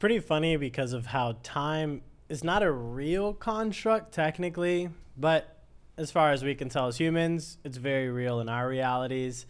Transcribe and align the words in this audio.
pretty 0.00 0.18
funny 0.18 0.56
because 0.56 0.94
of 0.94 1.06
how 1.06 1.36
time 1.42 2.00
is 2.30 2.42
not 2.42 2.62
a 2.62 2.72
real 2.72 3.34
construct 3.34 4.12
technically, 4.12 4.88
but 5.16 5.58
as 5.98 6.10
far 6.10 6.32
as 6.32 6.42
we 6.42 6.54
can 6.54 6.70
tell 6.70 6.86
as 6.86 6.96
humans, 6.96 7.58
it's 7.64 7.76
very 7.76 8.08
real 8.08 8.40
in 8.40 8.48
our 8.48 8.66
realities. 8.66 9.44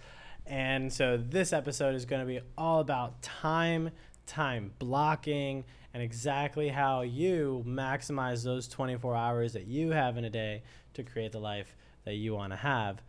And 0.45 0.93
so 0.93 1.17
this 1.17 1.53
episode 1.53 1.95
is 1.95 2.05
going 2.05 2.21
to 2.21 2.27
be 2.27 2.41
all 2.59 2.81
about 2.81 3.23
time, 3.23 3.91
time 4.27 4.73
blocking, 4.81 5.65
and 5.95 6.03
exactly 6.03 6.69
how 6.69 7.03
you 7.03 7.63
maximize 7.65 8.43
those 8.43 8.67
24 8.67 9.15
hours 9.15 9.53
that 9.53 9.69
you 9.69 9.91
have 9.91 10.17
in 10.17 10.25
a 10.25 10.31
day 10.31 10.65
to 10.95 11.05
create 11.05 11.31
the 11.31 11.39
life 11.39 11.77
that 12.05 12.15
you 12.15 12.35
want 12.35 12.53
to 12.53 12.57
have 12.57 13.01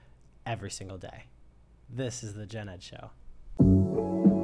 every 0.45 0.69
single 0.69 0.99
day. 0.99 1.25
This 1.89 2.21
is 2.21 2.35
the 2.35 2.45
Gen 2.45 2.69
Ed 2.69 2.83
Show. 2.83 4.40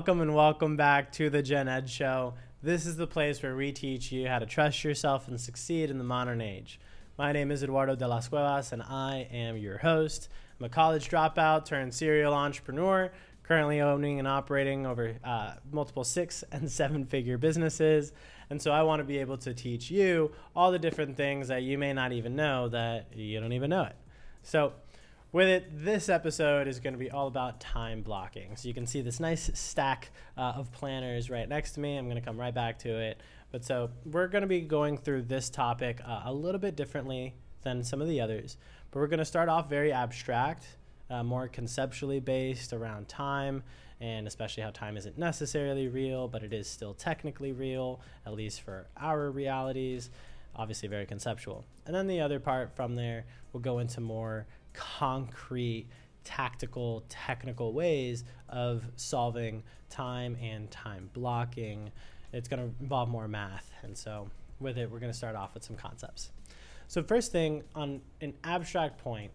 Welcome 0.00 0.22
and 0.22 0.34
welcome 0.34 0.78
back 0.78 1.12
to 1.12 1.28
the 1.28 1.42
Gen 1.42 1.68
Ed 1.68 1.86
Show. 1.86 2.32
This 2.62 2.86
is 2.86 2.96
the 2.96 3.06
place 3.06 3.42
where 3.42 3.54
we 3.54 3.70
teach 3.70 4.10
you 4.10 4.28
how 4.28 4.38
to 4.38 4.46
trust 4.46 4.82
yourself 4.82 5.28
and 5.28 5.38
succeed 5.38 5.90
in 5.90 5.98
the 5.98 6.04
modern 6.04 6.40
age. 6.40 6.80
My 7.18 7.32
name 7.32 7.50
is 7.50 7.62
Eduardo 7.62 7.94
de 7.96 8.08
las 8.08 8.26
Cuevas, 8.26 8.72
and 8.72 8.82
I 8.82 9.28
am 9.30 9.58
your 9.58 9.76
host. 9.76 10.30
I'm 10.58 10.64
a 10.64 10.68
college 10.70 11.10
dropout 11.10 11.66
turned 11.66 11.92
serial 11.92 12.32
entrepreneur, 12.32 13.12
currently 13.42 13.82
owning 13.82 14.18
and 14.18 14.26
operating 14.26 14.86
over 14.86 15.16
uh, 15.22 15.56
multiple 15.70 16.04
six 16.04 16.44
and 16.50 16.72
seven 16.72 17.04
figure 17.04 17.36
businesses. 17.36 18.12
And 18.48 18.62
so 18.62 18.70
I 18.70 18.84
want 18.84 19.00
to 19.00 19.04
be 19.04 19.18
able 19.18 19.36
to 19.36 19.52
teach 19.52 19.90
you 19.90 20.32
all 20.56 20.72
the 20.72 20.78
different 20.78 21.18
things 21.18 21.48
that 21.48 21.62
you 21.62 21.76
may 21.76 21.92
not 21.92 22.12
even 22.12 22.34
know 22.34 22.70
that 22.70 23.08
you 23.14 23.38
don't 23.38 23.52
even 23.52 23.68
know 23.68 23.82
it. 23.82 23.96
So, 24.44 24.72
with 25.32 25.46
it, 25.46 25.84
this 25.84 26.08
episode 26.08 26.66
is 26.66 26.80
going 26.80 26.92
to 26.92 26.98
be 26.98 27.10
all 27.10 27.28
about 27.28 27.60
time 27.60 28.02
blocking. 28.02 28.56
So 28.56 28.66
you 28.66 28.74
can 28.74 28.86
see 28.86 29.00
this 29.00 29.20
nice 29.20 29.50
stack 29.54 30.10
uh, 30.36 30.54
of 30.56 30.72
planners 30.72 31.30
right 31.30 31.48
next 31.48 31.72
to 31.72 31.80
me. 31.80 31.96
I'm 31.96 32.06
going 32.06 32.16
to 32.16 32.24
come 32.24 32.38
right 32.38 32.54
back 32.54 32.80
to 32.80 32.88
it. 32.88 33.20
But 33.52 33.64
so 33.64 33.90
we're 34.04 34.26
going 34.26 34.42
to 34.42 34.48
be 34.48 34.60
going 34.60 34.98
through 34.98 35.22
this 35.22 35.48
topic 35.48 36.00
uh, 36.04 36.22
a 36.24 36.32
little 36.32 36.60
bit 36.60 36.76
differently 36.76 37.34
than 37.62 37.84
some 37.84 38.00
of 38.02 38.08
the 38.08 38.20
others. 38.20 38.56
But 38.90 39.00
we're 39.00 39.06
going 39.06 39.18
to 39.18 39.24
start 39.24 39.48
off 39.48 39.70
very 39.70 39.92
abstract, 39.92 40.66
uh, 41.08 41.22
more 41.22 41.46
conceptually 41.46 42.18
based 42.18 42.72
around 42.72 43.08
time, 43.08 43.62
and 44.00 44.26
especially 44.26 44.64
how 44.64 44.70
time 44.70 44.96
isn't 44.96 45.18
necessarily 45.18 45.86
real, 45.86 46.26
but 46.26 46.42
it 46.42 46.52
is 46.52 46.68
still 46.68 46.94
technically 46.94 47.52
real, 47.52 48.00
at 48.26 48.32
least 48.32 48.62
for 48.62 48.88
our 48.96 49.30
realities. 49.30 50.10
Obviously, 50.56 50.88
very 50.88 51.06
conceptual. 51.06 51.64
And 51.86 51.94
then 51.94 52.08
the 52.08 52.20
other 52.20 52.40
part 52.40 52.74
from 52.74 52.96
there 52.96 53.26
we'll 53.52 53.60
go 53.60 53.78
into 53.78 54.00
more 54.00 54.46
concrete, 54.72 55.86
tactical, 56.24 57.04
technical 57.08 57.72
ways 57.72 58.24
of 58.48 58.84
solving 58.96 59.62
time 59.88 60.36
and 60.40 60.70
time 60.70 61.10
blocking. 61.12 61.90
It's 62.32 62.48
going 62.48 62.60
to 62.62 62.74
involve 62.80 63.08
more 63.08 63.28
math. 63.28 63.70
And 63.82 63.96
so, 63.96 64.30
with 64.60 64.78
it, 64.78 64.90
we're 64.90 65.00
going 65.00 65.12
to 65.12 65.16
start 65.16 65.36
off 65.36 65.54
with 65.54 65.64
some 65.64 65.76
concepts. 65.76 66.30
So, 66.86 67.02
first 67.02 67.32
thing 67.32 67.62
on 67.74 68.00
an 68.20 68.34
abstract 68.44 68.98
point, 68.98 69.32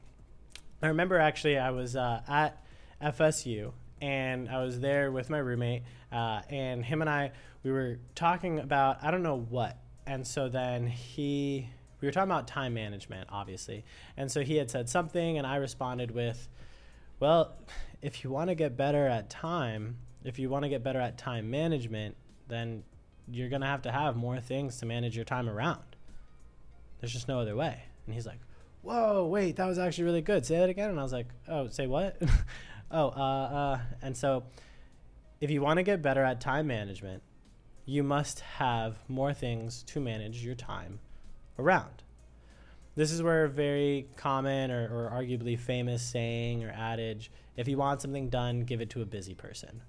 I 0.81 0.88
remember 0.88 1.17
actually 1.17 1.58
I 1.58 1.72
was 1.72 1.95
uh, 1.95 2.22
at 2.27 2.64
FSU 3.02 3.72
and 4.02 4.49
I 4.49 4.64
was 4.64 4.80
there 4.80 5.11
with 5.11 5.30
my 5.30 5.38
roommate, 5.38 5.83
uh, 6.11 6.42
and 6.49 6.83
him 6.83 7.02
and 7.02 7.09
I, 7.09 7.32
we 7.64 7.71
were 7.71 7.99
talking 8.14 8.59
about, 8.59 9.04
I 9.04 9.09
don't 9.09 9.23
know 9.23 9.45
what. 9.49 9.77
And 10.05 10.26
so 10.26 10.49
then 10.49 10.86
he 10.86 11.70
we 12.05 12.10
were 12.10 12.11
talking 12.11 12.30
about 12.30 12.48
time 12.48 12.76
management, 12.76 13.27
obviously. 13.32 13.83
And 14.16 14.32
so 14.32 14.43
he 14.43 14.58
had 14.58 14.70
said 14.70 14.88
something, 14.88 15.39
and 15.39 15.48
I 15.48 15.55
responded 15.55 16.11
with, 16.11 16.48
Well, 17.20 17.55
if 18.04 18.23
you 18.23 18.30
want 18.30 18.52
to 18.52 18.55
get 18.55 18.77
better 18.77 19.08
at 19.08 19.32
time, 19.32 19.98
if 20.23 20.38
you 20.38 20.48
want 20.48 20.65
to 20.65 20.70
get 20.70 20.83
better 20.83 21.02
at 21.02 21.17
time 21.17 21.49
management, 21.49 22.15
then 22.48 22.83
you're 23.27 23.49
going 23.49 23.61
to 23.61 23.67
have 23.67 23.82
to 23.83 23.92
have 23.92 24.15
more 24.15 24.39
things 24.39 24.77
to 24.82 24.86
manage 24.86 25.15
your 25.15 25.26
time 25.26 25.49
around. 25.49 25.95
There's 26.99 27.11
just 27.11 27.27
no 27.27 27.39
other 27.39 27.55
way. 27.55 27.82
And 28.05 28.14
he's 28.14 28.27
like, 28.27 28.39
Whoa, 28.83 29.26
wait, 29.26 29.55
that 29.55 29.65
was 29.65 29.80
actually 29.80 30.04
really 30.04 30.21
good. 30.21 30.45
Say 30.45 30.60
that 30.60 30.70
again. 30.70 30.92
And 30.92 30.99
I 30.99 31.04
was 31.04 31.14
like, 31.14 31.30
Oh, 31.48 31.70
say 31.70 31.88
what? 31.88 32.21
oh, 32.92 33.08
uh, 33.08 33.20
uh. 33.20 33.80
And 34.04 34.15
so 34.15 34.44
if 35.42 35.49
you 35.49 35.64
want 35.64 35.77
to 35.77 35.83
get 35.83 36.04
better 36.04 36.23
at 36.23 36.39
time 36.39 36.67
management, 36.67 37.23
you 37.83 38.04
must 38.04 38.42
have 38.42 38.98
more 39.08 39.33
things 39.33 39.82
to 39.88 39.99
manage 39.99 40.45
your 40.45 40.54
time 40.54 40.99
around. 41.58 42.04
This 42.95 43.11
is 43.11 43.21
where 43.21 43.45
a 43.45 43.49
very 43.49 44.08
common 44.16 44.71
or, 44.71 44.83
or 44.83 45.11
arguably 45.11 45.60
famous 45.60 46.02
saying 46.02 46.64
or 46.64 46.70
adage 46.70 47.30
if 47.58 47.67
you 47.67 47.77
want 47.77 48.02
something 48.02 48.30
done, 48.30 48.61
give 48.61 48.82
it 48.82 48.89
to 48.92 49.02
a 49.02 49.05
busy 49.05 49.33
person. 49.33 49.82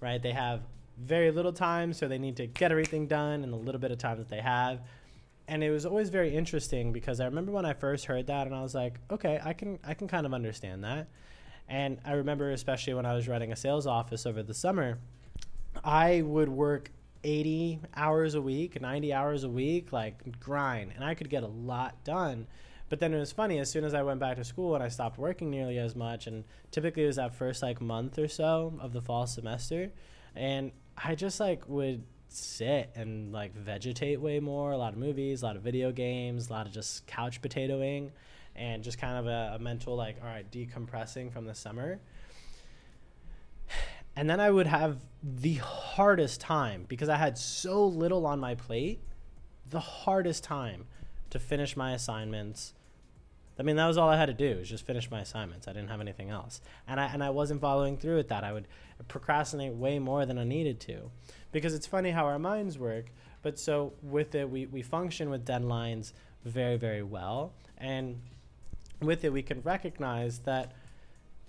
Right? 0.00 0.22
They 0.22 0.32
have 0.32 0.62
very 0.98 1.30
little 1.30 1.52
time, 1.52 1.92
so 1.92 2.06
they 2.06 2.18
need 2.18 2.36
to 2.36 2.46
get 2.46 2.70
everything 2.70 3.06
done 3.06 3.42
in 3.42 3.50
the 3.50 3.56
little 3.56 3.80
bit 3.80 3.90
of 3.90 3.98
time 3.98 4.18
that 4.18 4.28
they 4.28 4.40
have. 4.40 4.80
And 5.48 5.62
it 5.62 5.70
was 5.70 5.84
always 5.84 6.08
very 6.08 6.34
interesting 6.34 6.92
because 6.92 7.20
I 7.20 7.26
remember 7.26 7.52
when 7.52 7.64
I 7.64 7.74
first 7.74 8.06
heard 8.06 8.28
that 8.28 8.46
and 8.46 8.54
I 8.54 8.62
was 8.62 8.74
like, 8.74 8.98
okay, 9.10 9.40
I 9.44 9.52
can 9.52 9.78
I 9.84 9.92
can 9.94 10.08
kind 10.08 10.24
of 10.24 10.32
understand 10.32 10.84
that. 10.84 11.08
And 11.68 11.98
I 12.04 12.12
remember 12.12 12.50
especially 12.50 12.94
when 12.94 13.04
I 13.04 13.14
was 13.14 13.28
running 13.28 13.52
a 13.52 13.56
sales 13.56 13.86
office 13.86 14.24
over 14.24 14.42
the 14.42 14.54
summer, 14.54 14.98
I 15.82 16.22
would 16.22 16.48
work 16.48 16.90
80 17.24 17.80
hours 17.96 18.34
a 18.34 18.42
week, 18.42 18.80
90 18.80 19.12
hours 19.12 19.44
a 19.44 19.48
week, 19.48 19.92
like 19.92 20.38
grind, 20.38 20.92
and 20.94 21.04
I 21.04 21.14
could 21.14 21.30
get 21.30 21.42
a 21.42 21.48
lot 21.48 22.04
done. 22.04 22.46
But 22.90 23.00
then 23.00 23.14
it 23.14 23.18
was 23.18 23.32
funny, 23.32 23.58
as 23.58 23.70
soon 23.70 23.84
as 23.84 23.94
I 23.94 24.02
went 24.02 24.20
back 24.20 24.36
to 24.36 24.44
school 24.44 24.74
and 24.74 24.84
I 24.84 24.88
stopped 24.88 25.18
working 25.18 25.50
nearly 25.50 25.78
as 25.78 25.96
much, 25.96 26.26
and 26.26 26.44
typically 26.70 27.04
it 27.04 27.06
was 27.06 27.16
that 27.16 27.34
first 27.34 27.62
like 27.62 27.80
month 27.80 28.18
or 28.18 28.28
so 28.28 28.78
of 28.80 28.92
the 28.92 29.00
fall 29.00 29.26
semester, 29.26 29.90
and 30.36 30.70
I 30.96 31.14
just 31.14 31.40
like 31.40 31.68
would 31.68 32.04
sit 32.28 32.90
and 32.94 33.32
like 33.32 33.54
vegetate 33.54 34.20
way 34.20 34.40
more, 34.40 34.72
a 34.72 34.76
lot 34.76 34.92
of 34.92 34.98
movies, 34.98 35.42
a 35.42 35.46
lot 35.46 35.56
of 35.56 35.62
video 35.62 35.92
games, 35.92 36.50
a 36.50 36.52
lot 36.52 36.66
of 36.66 36.72
just 36.72 37.06
couch 37.06 37.40
potatoing, 37.40 38.10
and 38.54 38.84
just 38.84 38.98
kind 38.98 39.18
of 39.18 39.26
a, 39.26 39.54
a 39.56 39.58
mental 39.58 39.96
like, 39.96 40.16
all 40.20 40.28
right, 40.28 40.50
decompressing 40.50 41.32
from 41.32 41.46
the 41.46 41.54
summer. 41.54 42.00
And 44.16 44.30
then 44.30 44.40
I 44.40 44.50
would 44.50 44.66
have 44.66 44.98
the 45.22 45.54
hardest 45.54 46.40
time 46.40 46.84
because 46.88 47.08
I 47.08 47.16
had 47.16 47.36
so 47.36 47.86
little 47.86 48.26
on 48.26 48.38
my 48.38 48.54
plate, 48.54 49.00
the 49.68 49.80
hardest 49.80 50.44
time 50.44 50.86
to 51.30 51.38
finish 51.38 51.76
my 51.76 51.92
assignments. 51.92 52.74
I 53.58 53.62
mean, 53.62 53.76
that 53.76 53.86
was 53.86 53.96
all 53.96 54.08
I 54.08 54.16
had 54.16 54.26
to 54.26 54.34
do 54.34 54.58
was 54.58 54.68
just 54.68 54.86
finish 54.86 55.10
my 55.10 55.20
assignments. 55.20 55.66
I 55.66 55.72
didn't 55.72 55.90
have 55.90 56.00
anything 56.00 56.30
else. 56.30 56.60
And 56.86 57.00
I, 57.00 57.06
and 57.06 57.24
I 57.24 57.30
wasn't 57.30 57.60
following 57.60 57.96
through 57.96 58.16
with 58.16 58.28
that. 58.28 58.44
I 58.44 58.52
would 58.52 58.68
procrastinate 59.08 59.74
way 59.74 59.98
more 59.98 60.26
than 60.26 60.38
I 60.38 60.44
needed 60.44 60.80
to. 60.80 61.10
Because 61.50 61.74
it's 61.74 61.86
funny 61.86 62.10
how 62.10 62.26
our 62.26 62.38
minds 62.38 62.78
work. 62.78 63.06
But 63.42 63.58
so 63.58 63.94
with 64.02 64.34
it, 64.34 64.48
we, 64.48 64.66
we 64.66 64.82
function 64.82 65.30
with 65.30 65.44
deadlines 65.44 66.12
very, 66.44 66.76
very 66.76 67.02
well. 67.02 67.52
And 67.78 68.20
with 69.00 69.24
it, 69.24 69.32
we 69.32 69.42
can 69.42 69.60
recognize 69.62 70.40
that– 70.40 70.72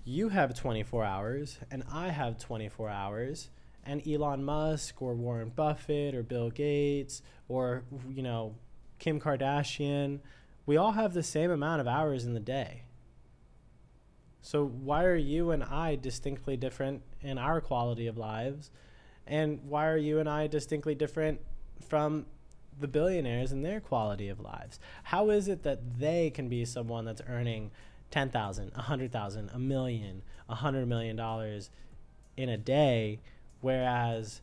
you 0.06 0.28
have 0.28 0.54
24 0.54 1.04
hours 1.04 1.58
and 1.70 1.82
I 1.92 2.08
have 2.08 2.38
24 2.38 2.88
hours 2.88 3.50
and 3.84 4.06
Elon 4.06 4.44
Musk 4.44 5.02
or 5.02 5.14
Warren 5.14 5.50
Buffett 5.54 6.14
or 6.14 6.22
Bill 6.22 6.48
Gates 6.48 7.22
or 7.48 7.82
you 8.08 8.22
know 8.22 8.54
Kim 9.00 9.20
Kardashian 9.20 10.20
we 10.64 10.76
all 10.76 10.92
have 10.92 11.12
the 11.12 11.22
same 11.22 11.50
amount 11.50 11.80
of 11.80 11.86
hours 11.86 12.24
in 12.24 12.34
the 12.34 12.40
day. 12.40 12.82
So 14.42 14.64
why 14.64 15.04
are 15.04 15.16
you 15.16 15.52
and 15.52 15.62
I 15.62 15.96
distinctly 15.96 16.56
different 16.56 17.02
in 17.20 17.38
our 17.38 17.60
quality 17.60 18.08
of 18.08 18.16
lives? 18.18 18.70
And 19.26 19.60
why 19.68 19.86
are 19.86 19.96
you 19.96 20.18
and 20.18 20.28
I 20.28 20.46
distinctly 20.48 20.94
different 20.94 21.40
from 21.88 22.26
the 22.78 22.88
billionaires 22.88 23.52
and 23.52 23.64
their 23.64 23.80
quality 23.80 24.28
of 24.28 24.40
lives? 24.40 24.78
How 25.04 25.30
is 25.30 25.48
it 25.48 25.62
that 25.62 25.98
they 25.98 26.30
can 26.30 26.48
be 26.48 26.64
someone 26.64 27.04
that's 27.04 27.22
earning 27.28 27.70
10,000, 28.10 28.72
100,000, 28.74 29.50
a 29.52 29.58
million, 29.58 30.22
a 30.48 30.54
hundred 30.54 30.86
million 30.86 31.16
dollars 31.16 31.70
in 32.36 32.48
a 32.48 32.56
day, 32.56 33.20
whereas 33.60 34.40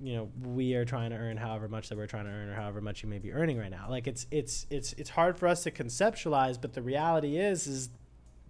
you 0.00 0.14
know 0.16 0.30
we 0.42 0.74
are 0.74 0.84
trying 0.84 1.10
to 1.10 1.16
earn 1.16 1.36
however 1.36 1.68
much 1.68 1.88
that 1.88 1.96
we're 1.96 2.06
trying 2.06 2.24
to 2.24 2.30
earn 2.30 2.48
or 2.48 2.54
however 2.54 2.80
much 2.80 3.02
you 3.02 3.08
may 3.08 3.18
be 3.18 3.32
earning 3.32 3.58
right 3.58 3.70
now. 3.70 3.86
Like 3.88 4.06
it's 4.06 4.26
it's 4.30 4.66
it's 4.70 4.92
it's 4.94 5.10
hard 5.10 5.38
for 5.38 5.46
us 5.46 5.62
to 5.64 5.70
conceptualize 5.70 6.60
but 6.60 6.72
the 6.72 6.82
reality 6.82 7.36
is 7.36 7.66
is 7.66 7.90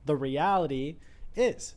the 0.04 0.16
reality 0.16 0.96
is 1.36 1.74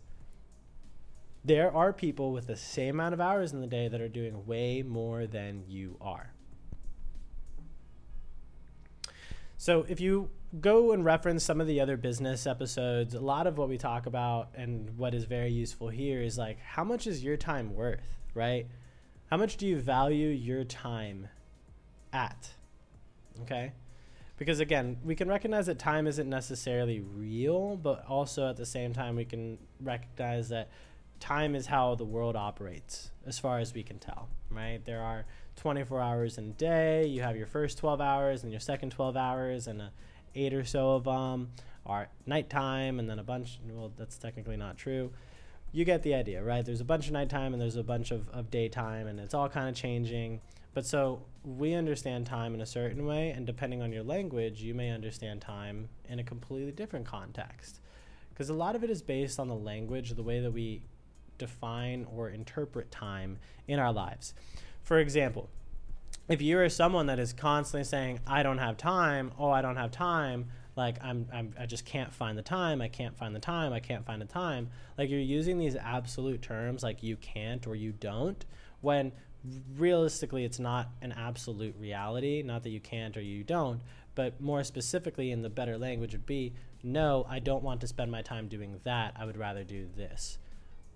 there 1.43 1.71
are 1.75 1.93
people 1.93 2.31
with 2.31 2.47
the 2.47 2.55
same 2.55 2.95
amount 2.95 3.13
of 3.13 3.21
hours 3.21 3.53
in 3.53 3.61
the 3.61 3.67
day 3.67 3.87
that 3.87 4.01
are 4.01 4.09
doing 4.09 4.45
way 4.47 4.81
more 4.81 5.27
than 5.27 5.63
you 5.67 5.97
are. 6.01 6.31
So 9.57 9.85
if 9.87 9.99
you 9.99 10.29
go 10.61 10.91
and 10.91 11.03
reference 11.03 11.43
some 11.43 11.59
of 11.59 11.67
the 11.67 11.79
other 11.79 11.97
business 11.97 12.47
episodes. 12.47 13.13
A 13.13 13.19
lot 13.19 13.47
of 13.47 13.57
what 13.57 13.69
we 13.69 13.77
talk 13.77 14.05
about 14.05 14.49
and 14.55 14.97
what 14.97 15.13
is 15.13 15.25
very 15.25 15.51
useful 15.51 15.89
here 15.89 16.21
is 16.21 16.37
like, 16.37 16.59
how 16.59 16.83
much 16.83 17.07
is 17.07 17.23
your 17.23 17.37
time 17.37 17.73
worth, 17.73 18.19
right? 18.33 18.67
How 19.29 19.37
much 19.37 19.57
do 19.57 19.67
you 19.67 19.77
value 19.79 20.27
your 20.27 20.63
time 20.63 21.27
at? 22.13 22.49
Okay. 23.41 23.73
Because 24.37 24.59
again, 24.59 24.97
we 25.03 25.15
can 25.15 25.27
recognize 25.27 25.65
that 25.67 25.79
time 25.79 26.07
isn't 26.07 26.29
necessarily 26.29 26.99
real, 26.99 27.77
but 27.77 28.05
also 28.07 28.49
at 28.49 28.57
the 28.57 28.65
same 28.65 28.93
time, 28.93 29.15
we 29.15 29.25
can 29.25 29.57
recognize 29.79 30.49
that 30.49 30.69
time 31.19 31.55
is 31.55 31.67
how 31.67 31.95
the 31.95 32.03
world 32.03 32.35
operates, 32.35 33.11
as 33.25 33.39
far 33.39 33.59
as 33.59 33.73
we 33.73 33.81
can 33.81 33.97
tell, 33.97 34.27
right? 34.49 34.83
There 34.83 35.01
are 35.01 35.25
24 35.55 36.01
hours 36.01 36.37
in 36.37 36.49
a 36.49 36.53
day. 36.53 37.07
You 37.07 37.21
have 37.21 37.37
your 37.37 37.47
first 37.47 37.77
12 37.77 38.01
hours 38.01 38.43
and 38.43 38.51
your 38.51 38.59
second 38.59 38.91
12 38.91 39.15
hours, 39.15 39.67
and 39.67 39.81
a 39.81 39.91
eight 40.35 40.53
or 40.53 40.65
so 40.65 40.95
of 40.95 41.05
them 41.05 41.51
are 41.85 42.09
nighttime, 42.25 42.99
and 42.99 43.09
then 43.09 43.19
a 43.19 43.23
bunch. 43.23 43.59
Well, 43.69 43.91
that's 43.97 44.17
technically 44.17 44.57
not 44.57 44.77
true. 44.77 45.11
You 45.71 45.83
get 45.85 46.03
the 46.03 46.13
idea, 46.15 46.41
right? 46.43 46.65
There's 46.65 46.81
a 46.81 46.85
bunch 46.85 47.07
of 47.07 47.13
nighttime 47.13 47.51
and 47.51 47.61
there's 47.61 47.75
a 47.75 47.83
bunch 47.83 48.11
of, 48.11 48.29
of 48.29 48.49
daytime, 48.49 49.07
and 49.07 49.19
it's 49.19 49.33
all 49.33 49.49
kind 49.49 49.67
of 49.67 49.75
changing. 49.75 50.39
But 50.73 50.85
so 50.85 51.21
we 51.43 51.73
understand 51.73 52.25
time 52.25 52.53
in 52.53 52.61
a 52.61 52.65
certain 52.65 53.05
way, 53.05 53.31
and 53.31 53.45
depending 53.45 53.81
on 53.81 53.91
your 53.91 54.03
language, 54.03 54.61
you 54.61 54.73
may 54.73 54.91
understand 54.91 55.41
time 55.41 55.89
in 56.09 56.19
a 56.19 56.23
completely 56.23 56.71
different 56.71 57.05
context. 57.05 57.81
Because 58.29 58.49
a 58.49 58.53
lot 58.53 58.75
of 58.75 58.83
it 58.83 58.89
is 58.89 59.01
based 59.01 59.39
on 59.39 59.47
the 59.47 59.55
language, 59.55 60.11
the 60.11 60.23
way 60.23 60.39
that 60.41 60.51
we 60.51 60.81
define 61.37 62.05
or 62.13 62.29
interpret 62.29 62.91
time 62.91 63.37
in 63.67 63.79
our 63.79 63.93
lives. 63.93 64.33
For 64.83 64.99
example, 64.99 65.49
if 66.27 66.41
you 66.41 66.59
are 66.59 66.69
someone 66.69 67.05
that 67.07 67.19
is 67.19 67.33
constantly 67.33 67.83
saying, 67.83 68.19
I 68.25 68.43
don't 68.43 68.57
have 68.57 68.77
time, 68.77 69.31
oh, 69.37 69.51
I 69.51 69.61
don't 69.61 69.75
have 69.75 69.91
time, 69.91 70.47
like 70.75 70.97
I'm, 71.03 71.27
I'm 71.31 71.53
I 71.59 71.65
just 71.65 71.85
can't 71.85 72.13
find 72.13 72.37
the 72.37 72.41
time, 72.41 72.81
I 72.81 72.87
can't 72.87 73.15
find 73.15 73.35
the 73.35 73.39
time, 73.39 73.73
I 73.73 73.79
can't 73.79 74.05
find 74.05 74.21
the 74.21 74.25
time, 74.25 74.69
like 74.97 75.09
you're 75.09 75.19
using 75.19 75.59
these 75.59 75.75
absolute 75.75 76.41
terms 76.41 76.83
like 76.83 77.03
you 77.03 77.15
can't 77.17 77.65
or 77.67 77.75
you 77.75 77.91
don't, 77.91 78.43
when 78.81 79.11
realistically 79.77 80.43
it's 80.43 80.59
not 80.59 80.89
an 81.01 81.11
absolute 81.11 81.75
reality, 81.79 82.41
not 82.41 82.63
that 82.63 82.69
you 82.69 82.79
can't 82.79 83.15
or 83.15 83.21
you 83.21 83.43
don't, 83.43 83.81
but 84.15 84.41
more 84.41 84.63
specifically 84.63 85.31
in 85.31 85.43
the 85.43 85.49
better 85.49 85.77
language 85.77 86.13
would 86.13 86.25
be, 86.25 86.53
no, 86.81 87.25
I 87.29 87.37
don't 87.39 87.63
want 87.63 87.81
to 87.81 87.87
spend 87.87 88.11
my 88.11 88.23
time 88.23 88.47
doing 88.47 88.79
that, 88.83 89.13
I 89.15 89.25
would 89.25 89.37
rather 89.37 89.63
do 89.63 89.87
this. 89.95 90.39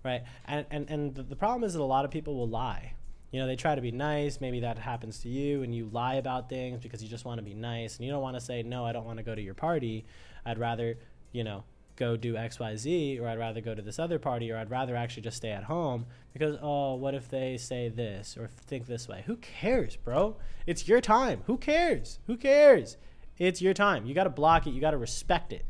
Right? 0.02 0.22
And 0.46 0.64
and, 0.70 0.90
and 0.90 1.14
the, 1.14 1.22
the 1.22 1.36
problem 1.36 1.62
is 1.62 1.74
that 1.74 1.80
a 1.80 1.84
lot 1.84 2.06
of 2.06 2.10
people 2.10 2.34
will 2.34 2.48
lie 2.48 2.94
you 3.30 3.40
know 3.40 3.46
they 3.46 3.56
try 3.56 3.74
to 3.74 3.80
be 3.80 3.92
nice 3.92 4.40
maybe 4.40 4.60
that 4.60 4.78
happens 4.78 5.18
to 5.20 5.28
you 5.28 5.62
and 5.62 5.74
you 5.74 5.88
lie 5.92 6.14
about 6.14 6.48
things 6.48 6.80
because 6.80 7.02
you 7.02 7.08
just 7.08 7.24
want 7.24 7.38
to 7.38 7.42
be 7.42 7.54
nice 7.54 7.96
and 7.96 8.04
you 8.04 8.12
don't 8.12 8.22
want 8.22 8.36
to 8.36 8.40
say 8.40 8.62
no 8.62 8.84
i 8.84 8.92
don't 8.92 9.04
want 9.04 9.18
to 9.18 9.22
go 9.22 9.34
to 9.34 9.42
your 9.42 9.54
party. 9.54 10.04
I'd 10.44 10.58
rather 10.58 10.96
you 11.32 11.44
know 11.44 11.64
go 11.96 12.16
do 12.16 12.34
xyz 12.34 13.20
or 13.20 13.28
i'd 13.28 13.38
rather 13.38 13.60
go 13.60 13.74
to 13.74 13.82
this 13.82 13.98
other 13.98 14.18
party 14.18 14.50
or 14.50 14.56
i'd 14.56 14.70
rather 14.70 14.96
actually 14.96 15.22
just 15.22 15.36
stay 15.36 15.50
at 15.50 15.64
home 15.64 16.06
because 16.32 16.56
oh 16.62 16.94
what 16.94 17.14
if 17.14 17.28
they 17.28 17.56
say 17.58 17.88
this 17.88 18.36
or 18.38 18.48
think 18.48 18.86
this 18.86 19.06
way? 19.06 19.22
Who 19.26 19.36
cares 19.36 19.96
bro? 19.96 20.36
It's 20.66 20.88
your 20.88 21.00
time. 21.00 21.42
Who 21.46 21.58
cares? 21.58 22.18
Who 22.26 22.36
cares? 22.36 22.96
It's 23.38 23.62
your 23.62 23.74
time. 23.74 24.06
You 24.06 24.14
got 24.14 24.24
to 24.24 24.30
block 24.30 24.66
it. 24.66 24.70
You 24.70 24.80
got 24.80 24.90
to 24.90 24.98
respect 24.98 25.52
it 25.52 25.64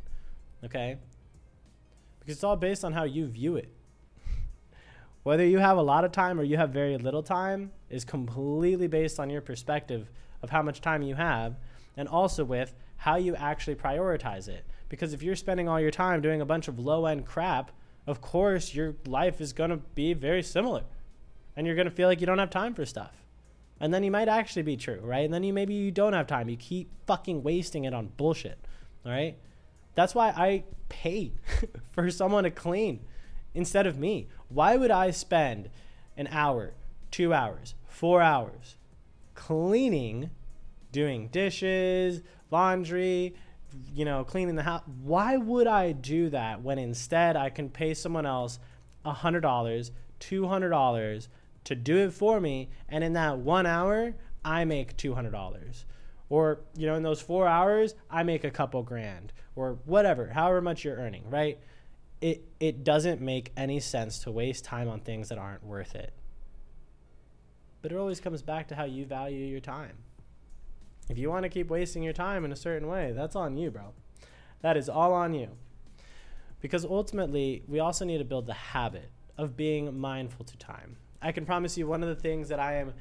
okay? 0.65 0.99
Because 2.19 2.37
it's 2.37 2.45
all 2.45 2.57
based 2.57 2.85
on 2.85 2.93
how 2.93 3.05
you 3.05 3.27
view 3.27 3.57
it 3.57 3.73
whether 5.23 5.45
you 5.45 5.59
have 5.59 5.77
a 5.77 5.83
lot 5.83 6.05
of 6.05 6.13
time 6.13 6.41
or 6.41 6.43
you 6.43 6.57
have 6.57 6.71
very 6.71 6.97
little 6.97 7.23
time 7.23 7.73
is 7.91 8.05
completely 8.05 8.87
based 8.87 9.21
on 9.21 9.29
your 9.29 9.43
perspective 9.43 10.11
of 10.43 10.51
how 10.51 10.63
much 10.63 10.81
time 10.81 11.03
you 11.03 11.15
have 11.15 11.57
and 11.97 12.09
also 12.09 12.45
with 12.45 12.75
how 12.97 13.17
you 13.17 13.35
actually 13.37 13.75
prioritize 13.75 14.49
it. 14.49 14.65
Because 14.89 15.13
if 15.13 15.23
you're 15.23 15.37
spending 15.37 15.69
all 15.69 15.81
your 15.81 15.91
time 15.91 16.21
doing 16.21 16.41
a 16.41 16.47
bunch 16.47 16.69
of 16.69 16.79
low 16.79 17.07
end 17.07 17.27
crap, 17.27 17.71
of 18.07 18.21
course 18.21 18.75
your 18.75 18.95
life 19.07 19.41
is 19.41 19.53
going 19.53 19.71
to 19.71 19.77
be 19.77 20.15
very 20.15 20.43
similar. 20.43 20.85
And 21.57 21.67
you're 21.67 21.77
going 21.77 21.89
to 21.89 21.95
feel 21.95 22.09
like 22.09 22.21
you 22.21 22.27
don't 22.27 22.39
have 22.39 22.51
time 22.51 22.75
for 22.75 22.87
stuff. 22.87 23.13
And 23.79 23.93
then 23.93 24.03
you 24.03 24.11
might 24.11 24.29
actually 24.29 24.63
be 24.63 24.77
true, 24.77 25.01
right? 25.03 25.25
And 25.25 25.33
then 25.33 25.43
you 25.43 25.53
maybe 25.53 25.75
you 25.75 25.91
don't 25.91 26.13
have 26.13 26.27
time. 26.27 26.49
You 26.49 26.57
keep 26.57 26.91
fucking 27.07 27.43
wasting 27.43 27.85
it 27.85 27.95
on 27.95 28.13
bullshit. 28.17 28.59
All 29.05 29.13
right? 29.13 29.37
That's 29.95 30.15
why 30.15 30.29
I 30.29 30.65
pay 30.89 31.33
for 31.93 32.11
someone 32.11 32.45
to 32.45 32.51
clean 32.51 33.01
instead 33.55 33.87
of 33.87 33.99
me. 33.99 34.29
Why 34.49 34.77
would 34.77 34.91
I 34.91 35.11
spend 35.11 35.71
an 36.17 36.29
hour, 36.31 36.75
two 37.11 37.33
hours, 37.33 37.75
four 37.87 38.23
hours 38.23 38.77
cleaning, 39.35 40.31
doing 40.93 41.29
dishes, 41.29 42.23
laundry, 42.51 43.35
you 43.95 44.05
know, 44.05 44.25
cleaning 44.25 44.57
the 44.57 44.63
house? 44.63 44.83
Why 45.03 45.37
would 45.37 45.67
I 45.67 45.93
do 45.93 46.29
that 46.31 46.63
when 46.63 46.79
instead 46.79 47.37
I 47.37 47.51
can 47.51 47.71
pay 47.71 47.95
someone 47.95 48.27
else 48.27 48.59
$100, 49.07 49.91
$200 50.21 51.29
to 51.65 51.75
do 51.75 51.99
it 51.99 52.13
for 52.13 52.41
me, 52.41 52.71
and 52.89 53.05
in 53.05 53.13
that 53.15 53.39
one 53.39 53.67
hour, 53.67 54.15
I 54.45 54.65
make 54.65 54.97
$200? 54.97 55.85
Or, 56.29 56.61
you 56.77 56.87
know, 56.87 56.95
in 56.95 57.03
those 57.03 57.21
four 57.21 57.49
hours, 57.49 57.95
I 58.11 58.23
make 58.23 58.45
a 58.45 58.51
couple 58.51 58.83
grand, 58.83 59.33
or 59.57 59.79
whatever, 59.85 60.29
however 60.29 60.61
much 60.61 60.85
you're 60.85 60.97
earning, 60.97 61.29
right? 61.29 61.59
It 62.21 62.43
it 62.59 62.85
doesn't 62.85 63.21
make 63.21 63.53
any 63.57 63.81
sense 63.81 64.19
to 64.21 64.31
waste 64.31 64.65
time 64.65 64.89
on 64.89 65.01
things 65.01 65.29
that 65.29 65.39
aren't 65.39 65.65
worth 65.65 65.95
it. 65.95 66.13
But 67.83 67.93
it 67.93 67.97
always 67.97 68.21
comes 68.21 68.43
back 68.43 68.69
to 68.69 68.75
how 68.75 68.85
you 68.85 69.07
value 69.07 69.47
your 69.47 69.61
time. 69.61 69.97
If 71.09 71.19
you 71.19 71.31
want 71.31 71.45
to 71.45 71.49
keep 71.49 71.69
wasting 71.69 72.03
your 72.03 72.13
time 72.13 72.45
in 72.45 72.53
a 72.53 72.57
certain 72.57 72.89
way, 72.89 73.13
that's 73.13 73.35
on 73.35 73.57
you, 73.57 73.71
bro. 73.71 73.95
That 74.61 74.77
is 74.77 74.89
all 74.89 75.13
on 75.13 75.35
you. 75.35 75.49
Because 76.61 76.85
ultimately, 76.85 77.63
we 77.67 77.81
also 77.81 78.05
need 78.05 78.19
to 78.19 78.25
build 78.25 78.47
the 78.47 78.55
habit 78.55 79.11
of 79.39 79.57
being 79.57 79.99
mindful 79.99 80.45
to 80.45 80.57
time. 80.59 80.97
I 81.23 81.33
can 81.33 81.47
promise 81.47 81.79
you 81.79 81.87
one 81.87 82.03
of 82.03 82.09
the 82.09 82.15
things 82.15 82.49
that 82.49 82.61
I 82.61 82.75
am 82.75 82.93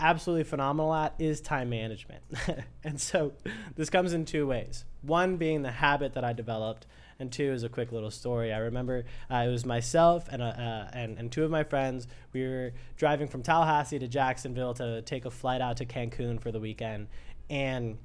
absolutely 0.00 0.44
phenomenal 0.44 0.94
at 0.94 1.14
is 1.18 1.40
time 1.40 1.70
management. 1.70 2.22
and 2.84 3.00
so 3.00 3.32
this 3.76 3.90
comes 3.90 4.12
in 4.12 4.24
two 4.24 4.46
ways. 4.46 4.84
One 5.02 5.36
being 5.36 5.62
the 5.62 5.70
habit 5.70 6.14
that 6.14 6.24
I 6.24 6.32
developed 6.32 6.86
and 7.18 7.32
two 7.32 7.52
is 7.52 7.64
a 7.64 7.68
quick 7.68 7.92
little 7.92 8.10
story. 8.10 8.52
I 8.52 8.58
remember 8.58 9.04
uh, 9.30 9.44
it 9.46 9.50
was 9.50 9.66
myself 9.66 10.28
and, 10.30 10.40
uh, 10.40 10.46
uh, 10.46 10.90
and 10.92 11.18
and 11.18 11.32
two 11.32 11.44
of 11.44 11.50
my 11.50 11.64
friends. 11.64 12.06
We 12.32 12.46
were 12.46 12.72
driving 12.96 13.28
from 13.28 13.42
Tallahassee 13.42 13.98
to 13.98 14.08
Jacksonville 14.08 14.74
to 14.74 15.02
take 15.02 15.24
a 15.24 15.30
flight 15.30 15.60
out 15.60 15.78
to 15.78 15.86
Cancun 15.86 16.40
for 16.40 16.52
the 16.52 16.60
weekend, 16.60 17.08
and 17.50 17.98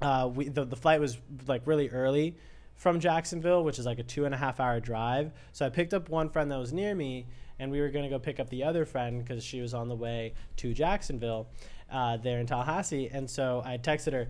uh, 0.00 0.30
we 0.32 0.48
the, 0.48 0.64
the 0.64 0.76
flight 0.76 1.00
was 1.00 1.18
like 1.46 1.62
really 1.66 1.90
early 1.90 2.36
from 2.74 3.00
Jacksonville, 3.00 3.64
which 3.64 3.78
is 3.78 3.86
like 3.86 3.98
a 3.98 4.04
two 4.04 4.24
and 4.24 4.34
a 4.34 4.38
half 4.38 4.60
hour 4.60 4.80
drive. 4.80 5.32
So 5.52 5.66
I 5.66 5.68
picked 5.68 5.92
up 5.92 6.08
one 6.08 6.30
friend 6.30 6.50
that 6.50 6.58
was 6.58 6.72
near 6.72 6.94
me, 6.94 7.26
and 7.58 7.70
we 7.70 7.80
were 7.80 7.88
going 7.88 8.04
to 8.04 8.10
go 8.10 8.18
pick 8.18 8.40
up 8.40 8.48
the 8.50 8.64
other 8.64 8.84
friend 8.84 9.22
because 9.22 9.42
she 9.42 9.60
was 9.60 9.74
on 9.74 9.88
the 9.88 9.96
way 9.96 10.34
to 10.56 10.72
Jacksonville 10.72 11.48
uh, 11.90 12.16
there 12.16 12.38
in 12.38 12.46
Tallahassee. 12.46 13.08
And 13.12 13.28
so 13.28 13.62
I 13.64 13.78
texted 13.78 14.12
her, 14.12 14.28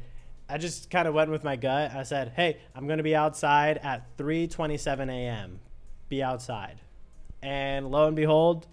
I 0.49 0.57
just 0.57 0.89
kind 0.91 1.07
of 1.07 1.15
went 1.15 1.31
with 1.31 1.45
my 1.45 1.57
gut. 1.57 1.93
I 1.95 2.05
said, 2.05 2.33
"Hey, 2.35 2.57
I'm 2.75 2.87
going 2.87 2.99
to 2.99 3.05
be 3.05 3.15
outside 3.15 3.79
at 3.79 4.17
3:27 4.17 5.11
a.m. 5.11 5.61
Be 6.09 6.23
outside." 6.23 6.81
And 7.43 7.91
lo 7.91 8.07
and 8.07 8.17
behold, 8.17 8.67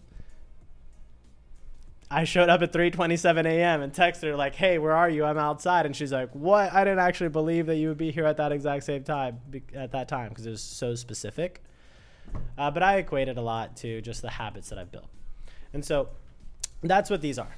I 2.09 2.24
showed 2.24 2.47
up 2.47 2.62
at 2.62 2.71
3:27 2.71 3.45
a.m. 3.45 3.81
and 3.81 3.91
texted 3.91 4.24
her 4.24 4.38
like, 4.38 4.55
"Hey, 4.55 4.77
where 4.77 4.93
are 4.93 5.09
you? 5.09 5.25
I'm 5.25 5.38
outside." 5.38 5.85
And 5.85 5.93
she's 5.93 6.13
like, 6.13 6.29
"What? 6.31 6.74
I 6.74 6.85
didn't 6.85 7.00
actually 7.00 7.29
believe 7.29 7.65
that 7.65 7.75
you 7.75 7.89
would 7.89 7.97
be 7.97 8.12
here 8.12 8.25
at 8.25 8.38
that 8.38 8.53
exact 8.53 8.85
same 8.85 9.03
time 9.03 9.39
at 9.74 9.91
that 9.91 10.07
time 10.07 10.29
because 10.29 10.45
it 10.45 10.51
was 10.51 10.62
so 10.62 10.95
specific." 10.95 11.62
Uh, 12.58 12.72
but 12.72 12.84
I 12.84 12.98
equated 12.98 13.38
a 13.38 13.41
lot 13.41 13.75
to 13.77 14.01
just 14.01 14.22
the 14.22 14.29
habits 14.29 14.70
that 14.70 14.77
I've 14.77 14.91
built, 14.91 15.10
and 15.74 15.84
so 15.84 16.10
that's 16.84 17.10
what 17.10 17.22
these 17.22 17.38
are, 17.38 17.55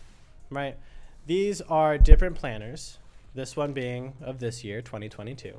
right? 0.50 0.78
These 1.26 1.62
are 1.62 1.98
different 1.98 2.36
planners 2.36 2.98
this 3.38 3.56
one 3.56 3.72
being 3.72 4.14
of 4.22 4.40
this 4.40 4.64
year, 4.64 4.82
2022. 4.82 5.54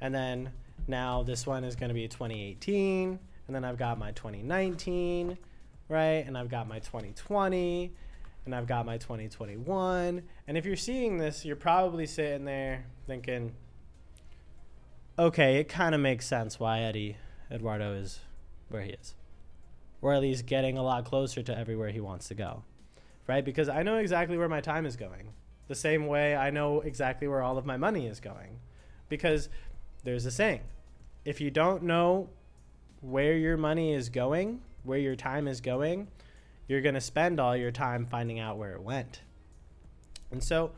And 0.00 0.14
then 0.14 0.52
now 0.86 1.22
this 1.24 1.46
one 1.46 1.64
is 1.64 1.74
going 1.74 1.88
to 1.88 1.94
be 1.94 2.06
2018. 2.08 3.18
And 3.46 3.54
then 3.54 3.64
I've 3.64 3.76
got 3.76 3.98
my 3.98 4.12
2019, 4.12 5.36
right? 5.88 6.24
And 6.24 6.38
I've 6.38 6.48
got 6.48 6.68
my 6.68 6.78
2020. 6.78 7.92
And 8.46 8.54
I've 8.54 8.68
got 8.68 8.86
my 8.86 8.98
2021. 8.98 10.22
And 10.46 10.56
if 10.56 10.64
you're 10.64 10.76
seeing 10.76 11.18
this, 11.18 11.44
you're 11.44 11.56
probably 11.56 12.06
sitting 12.06 12.44
there 12.44 12.86
thinking, 13.06 13.52
okay, 15.18 15.56
it 15.56 15.68
kind 15.68 15.94
of 15.94 16.00
makes 16.00 16.26
sense 16.26 16.58
why 16.58 16.80
Eddie 16.80 17.16
Eduardo 17.52 17.94
is 17.94 18.20
where 18.68 18.82
he 18.82 18.90
is. 18.90 19.14
Or 20.00 20.14
at 20.14 20.22
least 20.22 20.46
getting 20.46 20.78
a 20.78 20.82
lot 20.82 21.04
closer 21.04 21.42
to 21.42 21.56
everywhere 21.56 21.90
he 21.90 22.00
wants 22.00 22.28
to 22.28 22.34
go, 22.34 22.64
right? 23.28 23.44
Because 23.44 23.68
I 23.68 23.82
know 23.82 23.96
exactly 23.96 24.36
where 24.36 24.48
my 24.48 24.60
time 24.60 24.86
is 24.86 24.96
going 24.96 25.32
the 25.72 25.74
same 25.74 26.06
way 26.06 26.36
I 26.36 26.50
know 26.50 26.80
exactly 26.80 27.28
where 27.28 27.40
all 27.40 27.56
of 27.56 27.64
my 27.64 27.78
money 27.78 28.06
is 28.06 28.20
going. 28.20 28.58
Because 29.08 29.48
there's 30.04 30.26
a 30.26 30.30
saying 30.30 30.60
if 31.24 31.40
you 31.40 31.50
don't 31.50 31.84
know 31.84 32.28
where 33.00 33.36
your 33.36 33.56
money 33.56 33.94
is 33.94 34.08
going, 34.08 34.60
where 34.82 34.98
your 34.98 35.16
time 35.16 35.48
is 35.48 35.60
going, 35.62 36.08
you're 36.68 36.82
going 36.82 36.94
to 36.94 37.00
spend 37.00 37.40
all 37.40 37.56
your 37.56 37.70
time 37.70 38.06
finding 38.06 38.38
out 38.38 38.58
where 38.58 38.72
it 38.72 38.82
went. 38.82 39.22
And 40.30 40.44
so 40.44 40.72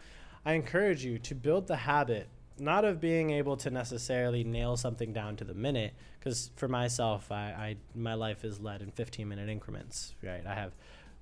I 0.44 0.52
encourage 0.52 1.04
you 1.04 1.18
to 1.18 1.34
build 1.34 1.66
the 1.66 1.76
habit 1.76 2.28
not 2.58 2.84
of 2.84 3.00
being 3.00 3.30
able 3.30 3.56
to 3.58 3.70
necessarily 3.70 4.44
nail 4.44 4.76
something 4.76 5.12
down 5.12 5.36
to 5.36 5.44
the 5.44 5.54
minute, 5.54 5.94
because 6.18 6.50
for 6.56 6.68
myself, 6.68 7.32
I, 7.32 7.36
I 7.36 7.76
my 7.94 8.14
life 8.14 8.44
is 8.44 8.60
led 8.60 8.82
in 8.82 8.90
15 8.90 9.28
minute 9.28 9.48
increments. 9.48 10.14
Right, 10.22 10.46
I 10.46 10.54
have 10.54 10.72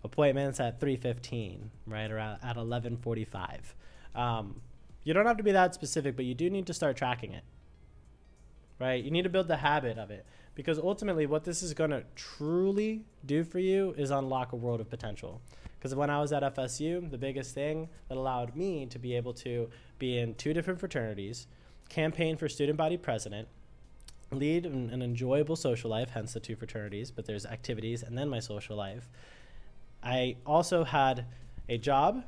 appointments 0.05 0.61
at 0.61 0.81
3:15, 0.81 1.71
right, 1.87 2.11
or 2.11 2.19
at 2.19 2.57
11:45. 2.57 3.75
Um, 4.15 4.61
you 5.05 5.15
don't 5.15 5.27
have 5.27 5.39
to 5.39 5.43
be 5.43 5.53
that 5.53 5.75
specific, 5.75 6.17
but 6.17 6.25
you 6.25 6.35
do 6.35 6.51
need 6.51 6.67
to 6.67 6.75
start 6.75 6.97
tracking 6.97 7.33
it. 7.33 7.45
Right, 8.79 9.03
you 9.03 9.11
need 9.11 9.23
to 9.23 9.31
build 9.31 9.49
the 9.49 9.59
habit 9.59 9.99
of 9.99 10.11
it 10.11 10.27
because 10.55 10.79
ultimately, 10.79 11.27
what 11.27 11.45
this 11.45 11.63
is 11.63 11.73
going 11.73 11.91
to 11.91 12.05
truly 12.15 13.05
do 13.25 13.45
for 13.45 13.59
you 13.59 13.95
is 13.97 14.11
unlock 14.11 14.53
a 14.53 14.57
world 14.57 14.81
of 14.81 14.91
potential. 14.91 15.41
Because 15.79 15.95
when 15.95 16.11
I 16.11 16.21
was 16.21 16.33
at 16.33 16.43
FSU, 16.43 17.11
the 17.11 17.19
biggest 17.19 17.55
thing 17.55 17.89
that 18.09 18.17
allowed 18.17 18.55
me 18.55 18.87
to 18.87 18.99
be 19.01 19.17
able 19.17 19.33
to 19.35 19.69
be 20.03 20.19
in 20.19 20.35
two 20.35 20.53
different 20.53 20.81
fraternities, 20.81 21.47
campaign 21.89 22.37
for 22.37 22.49
student 22.49 22.77
body 22.77 22.97
president, 22.97 23.47
lead 24.33 24.67
an, 24.67 24.91
an 24.91 25.01
enjoyable 25.01 25.55
social 25.55 25.89
life, 25.89 26.11
hence 26.11 26.33
the 26.33 26.41
two 26.41 26.57
fraternities, 26.57 27.13
but 27.13 27.25
there's 27.25 27.47
activities 27.47 28.03
and 28.03 28.19
then 28.19 28.29
my 28.29 28.41
social 28.41 28.77
life. 28.77 29.09
I 30.03 30.39
also 30.45 30.83
had 30.83 31.27
a 31.69 31.79
job, 31.79 32.25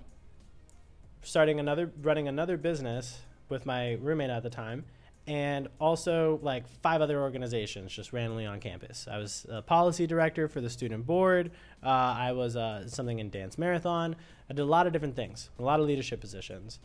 starting 1.22 1.58
another, 1.58 1.90
running 2.00 2.28
another 2.28 2.56
business 2.56 3.18
with 3.48 3.66
my 3.66 3.94
roommate 3.94 4.30
at 4.30 4.44
the 4.44 4.50
time, 4.50 4.84
and 5.26 5.66
also 5.80 6.38
like 6.42 6.68
five 6.80 7.00
other 7.00 7.20
organizations 7.20 7.90
just 7.90 8.12
randomly 8.12 8.46
on 8.46 8.60
campus. 8.60 9.08
I 9.10 9.18
was 9.18 9.46
a 9.48 9.62
policy 9.62 10.06
director 10.06 10.46
for 10.46 10.60
the 10.60 10.70
student 10.70 11.06
board. 11.06 11.50
Uh, 11.82 11.88
I 11.88 12.30
was 12.30 12.54
uh, 12.54 12.86
something 12.86 13.18
in 13.18 13.30
dance 13.30 13.58
marathon. 13.58 14.14
I 14.48 14.52
did 14.52 14.62
a 14.62 14.64
lot 14.66 14.86
of 14.86 14.92
different 14.92 15.16
things, 15.16 15.50
a 15.58 15.62
lot 15.62 15.80
of 15.80 15.86
leadership 15.86 16.20
positions. 16.20 16.78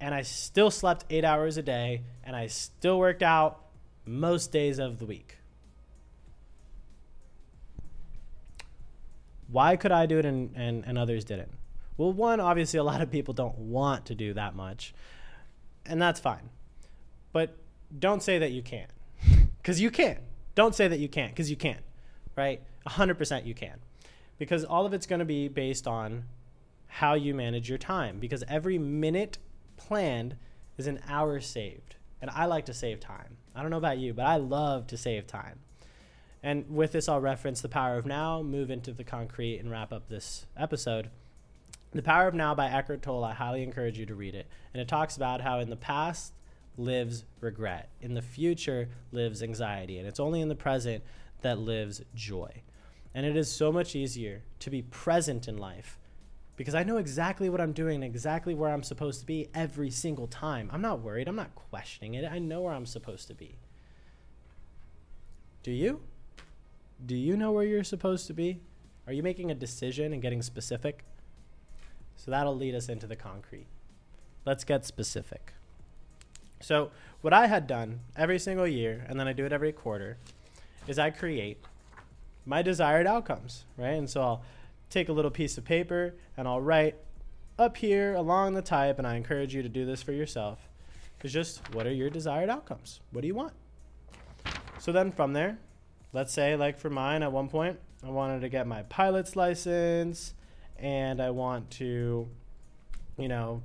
And 0.00 0.14
I 0.14 0.22
still 0.22 0.70
slept 0.70 1.04
eight 1.10 1.24
hours 1.24 1.56
a 1.56 1.62
day, 1.62 2.02
and 2.24 2.34
I 2.36 2.46
still 2.48 2.98
worked 2.98 3.22
out 3.22 3.60
most 4.04 4.52
days 4.52 4.78
of 4.78 4.98
the 4.98 5.06
week. 5.06 5.38
Why 9.48 9.76
could 9.76 9.92
I 9.92 10.06
do 10.06 10.18
it 10.18 10.24
and, 10.24 10.54
and, 10.56 10.84
and 10.84 10.98
others 10.98 11.24
didn't? 11.24 11.52
Well, 11.96 12.12
one, 12.12 12.40
obviously, 12.40 12.78
a 12.78 12.84
lot 12.84 13.00
of 13.00 13.10
people 13.10 13.34
don't 13.34 13.56
want 13.56 14.06
to 14.06 14.14
do 14.14 14.34
that 14.34 14.56
much, 14.56 14.94
and 15.86 16.02
that's 16.02 16.18
fine. 16.18 16.50
But 17.32 17.56
don't 17.96 18.22
say 18.22 18.38
that 18.38 18.50
you 18.50 18.62
can't 18.62 18.90
because 19.58 19.80
you 19.80 19.90
can't. 19.90 20.18
Don't 20.54 20.74
say 20.74 20.88
that 20.88 20.98
you 20.98 21.08
can't 21.08 21.32
because 21.32 21.50
you 21.50 21.56
can, 21.56 21.78
right? 22.36 22.62
100% 22.86 23.46
you 23.46 23.54
can. 23.54 23.78
Because 24.38 24.64
all 24.64 24.86
of 24.86 24.92
it's 24.92 25.06
going 25.06 25.20
to 25.20 25.24
be 25.24 25.48
based 25.48 25.86
on 25.86 26.24
how 26.86 27.14
you 27.14 27.34
manage 27.34 27.68
your 27.68 27.78
time 27.78 28.18
because 28.18 28.44
every 28.48 28.78
minute 28.78 29.38
planned 29.76 30.36
is 30.76 30.86
an 30.86 31.00
hour 31.08 31.40
saved. 31.40 31.96
And 32.20 32.30
I 32.30 32.46
like 32.46 32.66
to 32.66 32.74
save 32.74 33.00
time. 33.00 33.36
I 33.54 33.62
don't 33.62 33.70
know 33.70 33.76
about 33.76 33.98
you, 33.98 34.14
but 34.14 34.26
I 34.26 34.36
love 34.36 34.86
to 34.88 34.96
save 34.96 35.26
time. 35.26 35.60
And 36.42 36.68
with 36.68 36.92
this, 36.92 37.08
I'll 37.08 37.20
reference 37.20 37.60
The 37.60 37.68
Power 37.68 37.96
of 37.96 38.06
Now, 38.06 38.42
move 38.42 38.70
into 38.70 38.92
the 38.92 39.04
concrete, 39.04 39.58
and 39.58 39.70
wrap 39.70 39.92
up 39.92 40.08
this 40.08 40.46
episode. 40.56 41.10
The 41.92 42.02
Power 42.02 42.26
of 42.26 42.34
Now 42.34 42.54
by 42.54 42.68
Eckhart 42.68 43.02
Tolle, 43.02 43.24
I 43.24 43.32
highly 43.32 43.62
encourage 43.62 43.98
you 43.98 44.06
to 44.06 44.14
read 44.14 44.34
it. 44.34 44.46
And 44.72 44.80
it 44.80 44.88
talks 44.88 45.16
about 45.16 45.40
how 45.40 45.60
in 45.60 45.70
the 45.70 45.76
past, 45.76 46.32
lives 46.76 47.24
regret. 47.40 47.88
In 48.00 48.14
the 48.14 48.22
future 48.22 48.88
lives 49.12 49.42
anxiety. 49.42 49.98
And 49.98 50.08
it's 50.08 50.20
only 50.20 50.40
in 50.40 50.48
the 50.48 50.54
present 50.54 51.04
that 51.42 51.58
lives 51.58 52.02
joy. 52.14 52.62
And 53.14 53.24
it 53.24 53.36
is 53.36 53.50
so 53.50 53.70
much 53.70 53.94
easier 53.94 54.42
to 54.58 54.70
be 54.70 54.82
present 54.82 55.46
in 55.46 55.56
life 55.56 55.98
because 56.56 56.74
I 56.74 56.84
know 56.84 56.98
exactly 56.98 57.48
what 57.48 57.60
I'm 57.60 57.72
doing, 57.72 57.96
and 57.96 58.04
exactly 58.04 58.54
where 58.54 58.70
I'm 58.70 58.82
supposed 58.82 59.20
to 59.20 59.26
be 59.26 59.48
every 59.54 59.90
single 59.90 60.26
time. 60.26 60.70
I'm 60.72 60.82
not 60.82 61.00
worried. 61.00 61.28
I'm 61.28 61.36
not 61.36 61.54
questioning 61.54 62.14
it. 62.14 62.30
I 62.30 62.38
know 62.38 62.62
where 62.62 62.72
I'm 62.72 62.86
supposed 62.86 63.26
to 63.28 63.34
be. 63.34 63.56
Do 65.62 65.72
you? 65.72 66.00
Do 67.04 67.16
you 67.16 67.36
know 67.36 67.52
where 67.52 67.64
you're 67.64 67.84
supposed 67.84 68.26
to 68.28 68.34
be? 68.34 68.60
Are 69.06 69.12
you 69.12 69.22
making 69.22 69.50
a 69.50 69.54
decision 69.54 70.12
and 70.12 70.22
getting 70.22 70.42
specific? 70.42 71.04
So 72.16 72.30
that'll 72.30 72.56
lead 72.56 72.74
us 72.74 72.88
into 72.88 73.06
the 73.06 73.16
concrete. 73.16 73.66
Let's 74.44 74.64
get 74.64 74.84
specific. 74.84 75.54
So 76.60 76.90
what 77.20 77.32
I 77.32 77.46
had 77.46 77.66
done 77.66 78.00
every 78.16 78.38
single 78.38 78.66
year, 78.66 79.04
and 79.08 79.18
then 79.18 79.26
I 79.26 79.32
do 79.32 79.44
it 79.44 79.52
every 79.52 79.72
quarter, 79.72 80.18
is 80.86 80.98
I 80.98 81.10
create 81.10 81.58
my 82.46 82.62
desired 82.62 83.06
outcomes, 83.06 83.64
right? 83.76 83.94
And 83.94 84.08
so 84.08 84.22
I'll 84.22 84.42
take 84.94 85.08
a 85.08 85.12
little 85.12 85.30
piece 85.30 85.58
of 85.58 85.64
paper 85.64 86.14
and 86.36 86.46
I'll 86.46 86.60
write 86.60 86.94
up 87.58 87.76
here 87.76 88.14
along 88.14 88.54
the 88.54 88.62
type, 88.62 88.98
and 88.98 89.06
I 89.06 89.16
encourage 89.16 89.54
you 89.54 89.62
to 89.62 89.68
do 89.68 89.84
this 89.84 90.02
for 90.02 90.12
yourself, 90.12 90.68
is 91.22 91.32
just 91.32 91.60
what 91.74 91.86
are 91.86 91.92
your 91.92 92.10
desired 92.10 92.50
outcomes? 92.50 93.00
What 93.12 93.22
do 93.22 93.26
you 93.26 93.34
want? 93.34 93.52
So 94.78 94.92
then 94.92 95.12
from 95.12 95.32
there, 95.32 95.58
let's 96.12 96.32
say 96.32 96.56
like 96.56 96.78
for 96.78 96.90
mine 96.90 97.22
at 97.22 97.32
one 97.32 97.48
point, 97.48 97.78
I 98.04 98.10
wanted 98.10 98.40
to 98.40 98.48
get 98.48 98.66
my 98.66 98.82
pilot's 98.84 99.34
license 99.34 100.34
and 100.78 101.20
I 101.20 101.30
want 101.30 101.70
to, 101.72 102.28
you 103.18 103.28
know, 103.28 103.62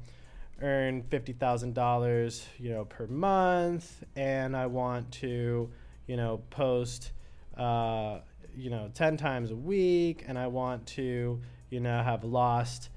earn 0.61 1.03
fifty 1.03 1.33
thousand 1.33 1.73
dollars, 1.73 2.45
you 2.57 2.69
know, 2.69 2.85
per 2.85 3.07
month, 3.07 4.03
and 4.15 4.55
I 4.55 4.67
want 4.67 5.11
to, 5.13 5.69
you 6.07 6.17
know, 6.17 6.41
post, 6.49 7.11
uh, 7.57 8.19
you 8.55 8.69
know, 8.69 8.89
ten 8.93 9.17
times 9.17 9.51
a 9.51 9.55
week, 9.55 10.23
and 10.27 10.37
I 10.37 10.47
want 10.47 10.85
to, 10.87 11.39
you 11.69 11.79
know, 11.79 12.03
have 12.03 12.23
lost 12.23 12.89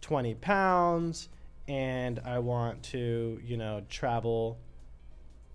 twenty 0.00 0.34
pounds, 0.34 1.28
and 1.68 2.20
I 2.24 2.38
want 2.38 2.82
to, 2.84 3.40
you 3.44 3.56
know, 3.56 3.82
travel 3.88 4.58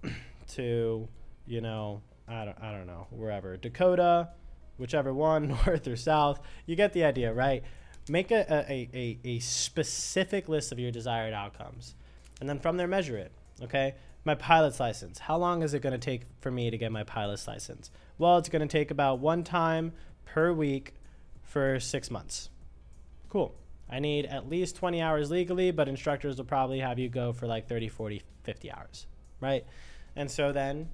to, 0.49 1.07
you 1.47 1.61
know, 1.61 2.01
I 2.27 2.45
don't, 2.45 2.61
I 2.61 2.71
don't 2.71 2.87
know, 2.87 3.07
wherever 3.11 3.57
Dakota, 3.57 4.29
whichever 4.77 5.13
one, 5.13 5.47
north 5.65 5.87
or 5.87 5.95
south. 5.95 6.39
You 6.65 6.75
get 6.75 6.93
the 6.93 7.03
idea, 7.03 7.33
right? 7.33 7.63
make 8.09 8.31
a, 8.31 8.65
a, 8.69 8.89
a, 8.93 9.19
a 9.23 9.39
specific 9.39 10.49
list 10.49 10.71
of 10.71 10.79
your 10.79 10.91
desired 10.91 11.33
outcomes 11.33 11.95
and 12.39 12.49
then 12.49 12.59
from 12.59 12.77
there 12.77 12.87
measure 12.87 13.17
it 13.17 13.31
okay 13.61 13.95
my 14.25 14.35
pilot's 14.35 14.79
license. 14.79 15.19
How 15.19 15.37
long 15.37 15.63
is 15.63 15.73
it 15.73 15.81
going 15.81 15.93
to 15.93 15.99
take 15.99 16.23
for 16.41 16.51
me 16.51 16.69
to 16.69 16.77
get 16.77 16.91
my 16.91 17.03
pilot's 17.03 17.47
license? 17.47 17.91
Well 18.17 18.37
it's 18.37 18.49
going 18.49 18.61
to 18.61 18.67
take 18.67 18.91
about 18.91 19.19
one 19.19 19.43
time 19.43 19.93
per 20.25 20.51
week 20.51 20.93
for 21.41 21.79
six 21.79 22.11
months. 22.11 22.49
Cool. 23.29 23.55
I 23.89 23.99
need 23.99 24.25
at 24.25 24.47
least 24.49 24.75
20 24.75 25.01
hours 25.01 25.31
legally 25.31 25.71
but 25.71 25.87
instructors 25.87 26.37
will 26.37 26.45
probably 26.45 26.79
have 26.79 26.99
you 26.99 27.09
go 27.09 27.33
for 27.33 27.47
like 27.47 27.67
30 27.67 27.87
40 27.89 28.21
50 28.43 28.71
hours 28.71 29.07
right? 29.41 29.65
And 30.15 30.29
so 30.29 30.51
then 30.51 30.89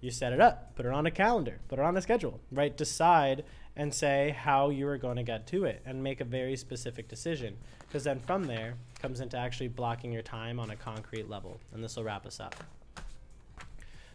you 0.00 0.10
set 0.10 0.32
it 0.32 0.40
up 0.40 0.76
put 0.76 0.86
it 0.86 0.92
on 0.92 1.06
a 1.06 1.10
calendar 1.10 1.60
put 1.68 1.78
it 1.78 1.84
on 1.84 1.96
a 1.96 2.02
schedule 2.02 2.40
right? 2.50 2.76
Decide 2.76 3.44
and 3.76 3.92
say 3.92 4.34
how 4.38 4.70
you 4.70 4.88
are 4.88 4.96
going 4.96 5.16
to 5.16 5.22
get 5.22 5.46
to 5.48 5.64
it 5.64 5.82
and 5.84 6.02
make 6.02 6.20
a 6.20 6.24
very 6.24 6.56
specific 6.56 7.08
decision. 7.08 7.58
Because 7.80 8.04
then 8.04 8.20
from 8.20 8.44
there 8.44 8.74
comes 9.06 9.20
into 9.20 9.36
actually 9.36 9.68
blocking 9.68 10.10
your 10.10 10.20
time 10.20 10.58
on 10.58 10.70
a 10.70 10.74
concrete 10.74 11.30
level. 11.30 11.60
And 11.72 11.84
this 11.84 11.94
will 11.94 12.02
wrap 12.02 12.26
us 12.26 12.40
up. 12.40 12.56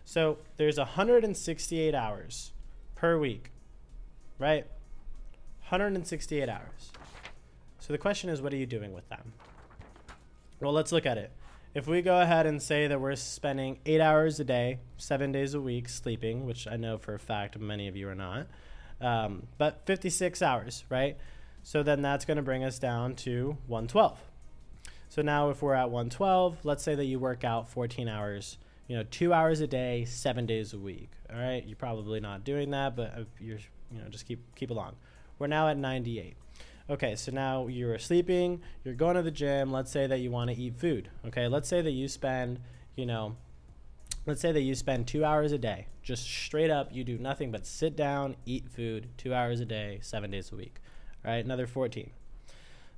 So 0.04 0.40
there's 0.58 0.78
168 0.78 1.96
hours 1.96 2.52
per 2.96 3.18
week, 3.18 3.52
right? 4.38 4.66
168 5.70 6.50
hours. 6.50 6.92
So 7.80 7.94
the 7.94 7.98
question 7.98 8.30
is, 8.30 8.42
what 8.42 8.52
are 8.52 8.58
you 8.58 8.66
doing 8.66 8.92
with 8.92 9.08
them? 9.08 9.32
Well, 10.60 10.74
let's 10.74 10.92
look 10.92 11.06
at 11.06 11.18
it. 11.18 11.32
If 11.74 11.88
we 11.88 12.02
go 12.02 12.20
ahead 12.20 12.46
and 12.46 12.62
say 12.62 12.88
that 12.88 13.00
we're 13.00 13.16
spending 13.16 13.80
eight 13.86 14.02
hours 14.02 14.42
a 14.42 14.44
day, 14.44 14.80
seven 14.98 15.32
days 15.32 15.54
a 15.54 15.62
week 15.62 15.88
sleeping, 15.88 16.46
which 16.46 16.68
I 16.68 16.76
know 16.76 16.98
for 16.98 17.14
a 17.14 17.20
fact 17.20 17.58
many 17.58 17.88
of 17.88 17.96
you 17.96 18.10
are 18.10 18.16
not, 18.16 18.48
um, 19.00 19.44
but 19.58 19.86
56 19.86 20.42
hours, 20.42 20.84
right? 20.90 21.16
So 21.64 21.82
then 21.82 22.02
that's 22.02 22.26
going 22.26 22.36
to 22.36 22.44
bring 22.44 22.66
us 22.66 22.78
down 22.78 23.16
to 23.18 23.56
112. 23.68 24.20
So 25.12 25.22
now 25.22 25.50
if 25.50 25.62
we're 25.62 25.74
at 25.74 25.90
112, 25.92 26.60
let's 26.64 26.86
say 26.86 26.96
that 26.96 27.04
you 27.04 27.20
work 27.20 27.44
out 27.44 27.68
14 27.68 28.08
hours, 28.08 28.58
you 28.88 28.96
know, 28.96 29.04
two 29.12 29.34
hours 29.34 29.60
a 29.60 29.68
day, 29.68 30.06
seven 30.06 30.46
days 30.46 30.72
a 30.72 30.80
week. 30.80 31.12
All 31.30 31.38
right, 31.38 31.62
you're 31.68 31.76
probably 31.76 32.22
not 32.22 32.46
doing 32.46 32.72
that, 32.72 32.96
but 32.96 33.14
uh, 33.18 33.24
you're, 33.38 33.60
you 33.92 34.02
know, 34.02 34.08
just 34.08 34.26
keep 34.26 34.56
keep 34.56 34.70
along. 34.70 34.96
We're 35.38 35.48
now 35.48 35.68
at 35.68 35.76
98. 35.76 36.38
Okay, 36.90 37.18
so 37.18 37.34
now 37.34 37.68
you're 37.68 38.00
sleeping, 38.00 38.62
you're 38.86 38.94
going 38.94 39.18
to 39.18 39.22
the 39.22 39.32
gym. 39.32 39.70
Let's 39.70 39.92
say 39.92 40.08
that 40.08 40.20
you 40.20 40.32
want 40.32 40.50
to 40.50 40.56
eat 40.56 40.78
food. 40.78 41.10
Okay, 41.28 41.50
let's 41.50 41.68
say 41.68 41.82
that 41.82 41.92
you 41.92 42.08
spend, 42.08 42.62
you 42.96 43.06
know, 43.06 43.36
let's 44.26 44.40
say 44.40 44.54
that 44.54 44.62
you 44.62 44.76
spend 44.76 45.08
two 45.08 45.26
hours 45.26 45.52
a 45.52 45.58
day, 45.58 45.88
just 46.02 46.24
straight 46.24 46.72
up, 46.72 46.88
you 46.90 47.04
do 47.04 47.18
nothing 47.18 47.52
but 47.52 47.66
sit 47.66 47.98
down, 47.98 48.38
eat 48.46 48.70
food, 48.70 49.10
two 49.18 49.34
hours 49.34 49.60
a 49.60 49.66
day, 49.66 50.00
seven 50.02 50.32
days 50.32 50.54
a 50.54 50.56
week. 50.56 50.78
All 51.26 51.32
right, 51.32 51.44
another 51.44 51.68
14. 51.68 52.12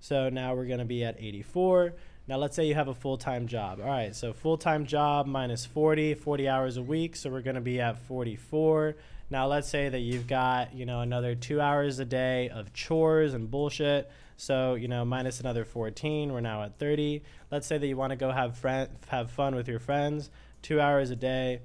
So 0.03 0.27
now 0.27 0.53
we're 0.53 0.65
going 0.65 0.79
to 0.79 0.85
be 0.85 1.05
at 1.05 1.15
84. 1.17 1.93
Now, 2.27 2.35
let's 2.35 2.57
say 2.57 2.65
you 2.65 2.75
have 2.75 2.89
a 2.89 2.93
full 2.93 3.15
time 3.15 3.47
job. 3.47 3.79
All 3.79 3.87
right, 3.87 4.13
so 4.13 4.33
full 4.33 4.57
time 4.57 4.85
job 4.85 5.27
minus 5.27 5.65
40, 5.65 6.15
40 6.15 6.49
hours 6.49 6.75
a 6.75 6.83
week. 6.83 7.15
So 7.15 7.29
we're 7.29 7.41
going 7.41 7.55
to 7.55 7.61
be 7.61 7.79
at 7.79 7.97
44. 7.99 8.97
Now, 9.29 9.47
let's 9.47 9.69
say 9.69 9.87
that 9.87 9.99
you've 9.99 10.27
got, 10.27 10.75
you 10.75 10.85
know, 10.85 10.99
another 10.99 11.35
two 11.35 11.61
hours 11.61 11.99
a 11.99 12.05
day 12.05 12.49
of 12.49 12.73
chores 12.73 13.33
and 13.33 13.49
bullshit. 13.49 14.11
So, 14.35 14.75
you 14.75 14.89
know, 14.89 15.05
minus 15.05 15.39
another 15.39 15.63
14, 15.63 16.33
we're 16.33 16.41
now 16.41 16.63
at 16.63 16.77
30. 16.79 17.23
Let's 17.49 17.65
say 17.65 17.77
that 17.77 17.87
you 17.87 17.95
want 17.95 18.09
to 18.09 18.17
go 18.17 18.29
have 18.29 18.57
friend, 18.57 18.89
have 19.07 19.31
fun 19.31 19.55
with 19.55 19.69
your 19.69 19.79
friends, 19.79 20.29
two 20.61 20.81
hours 20.81 21.11
a 21.11 21.15
day, 21.15 21.61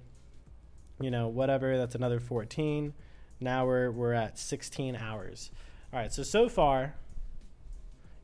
you 1.01 1.11
know, 1.11 1.27
whatever, 1.27 1.77
that's 1.77 1.97
another 1.97 2.21
14. 2.21 2.95
Now 3.41 3.67
we're, 3.67 3.91
we're 3.91 4.13
at 4.13 4.39
16 4.39 4.95
hours. 4.95 5.51
All 5.93 5.99
right, 5.99 6.13
so 6.13 6.23
so 6.23 6.49
far, 6.49 6.95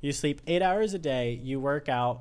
you 0.05 0.13
sleep 0.13 0.43
eight 0.47 0.61
hours 0.61 0.93
a 0.93 0.99
day, 0.99 1.41
you 1.43 1.59
work 1.59 1.89
out 1.89 2.21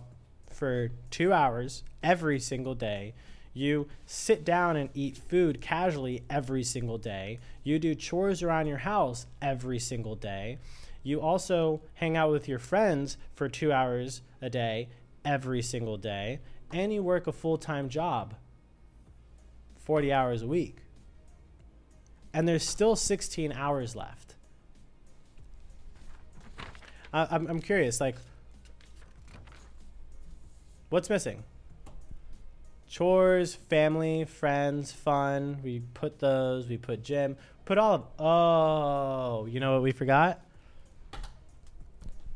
for 0.50 0.90
two 1.12 1.34
hours 1.34 1.84
every 2.02 2.40
single 2.40 2.75
day. 2.75 3.13
You 3.54 3.90
sit 4.06 4.46
down 4.46 4.78
and 4.78 4.90
eat 4.94 5.18
food 5.18 5.60
casually 5.60 6.24
every 6.30 6.63
single 6.63 6.98
day. 6.98 7.40
You 7.62 7.80
do 7.80 7.94
chores 7.94 8.42
around 8.42 8.68
your 8.68 8.78
house 8.78 9.25
every 9.42 9.80
single 9.80 10.16
day. 10.16 10.60
You 11.04 11.20
also 11.20 11.82
hang 11.96 12.16
out 12.16 12.32
with 12.32 12.48
your 12.48 12.58
friends 12.58 13.18
for 13.36 13.50
two 13.50 13.74
hours 13.74 14.22
a 14.42 14.50
day 14.50 14.88
every 15.25 15.62
single 15.62 15.98
day. 15.98 16.40
And 16.72 16.94
you 16.94 17.04
work 17.04 17.28
a 17.28 17.34
full 17.34 17.58
time 17.58 17.90
job 17.90 18.34
40 19.80 20.13
hours 20.13 20.42
a 20.42 20.48
week. 20.48 20.78
And 22.34 22.48
there's 22.48 22.66
still 22.66 22.96
16 22.96 23.52
hours 23.52 23.94
left. 23.94 24.33
I, 27.13 27.27
I'm, 27.32 27.48
I'm 27.48 27.62
curious, 27.62 28.01
like, 28.01 28.15
what's 30.89 31.10
missing? 31.10 31.43
Chores, 32.88 33.55
family, 33.55 34.25
friends, 34.25 34.91
fun. 34.91 35.58
We 35.63 35.82
put 35.93 36.20
those, 36.20 36.67
we 36.67 36.77
put 36.77 37.03
gym, 37.03 37.38
put 37.65 37.77
all 37.77 37.96
of, 37.96 38.03
oh, 38.20 39.46
you 39.48 39.60
know 39.60 39.74
what 39.74 39.82
we 39.82 39.91
forgot? 39.91 40.41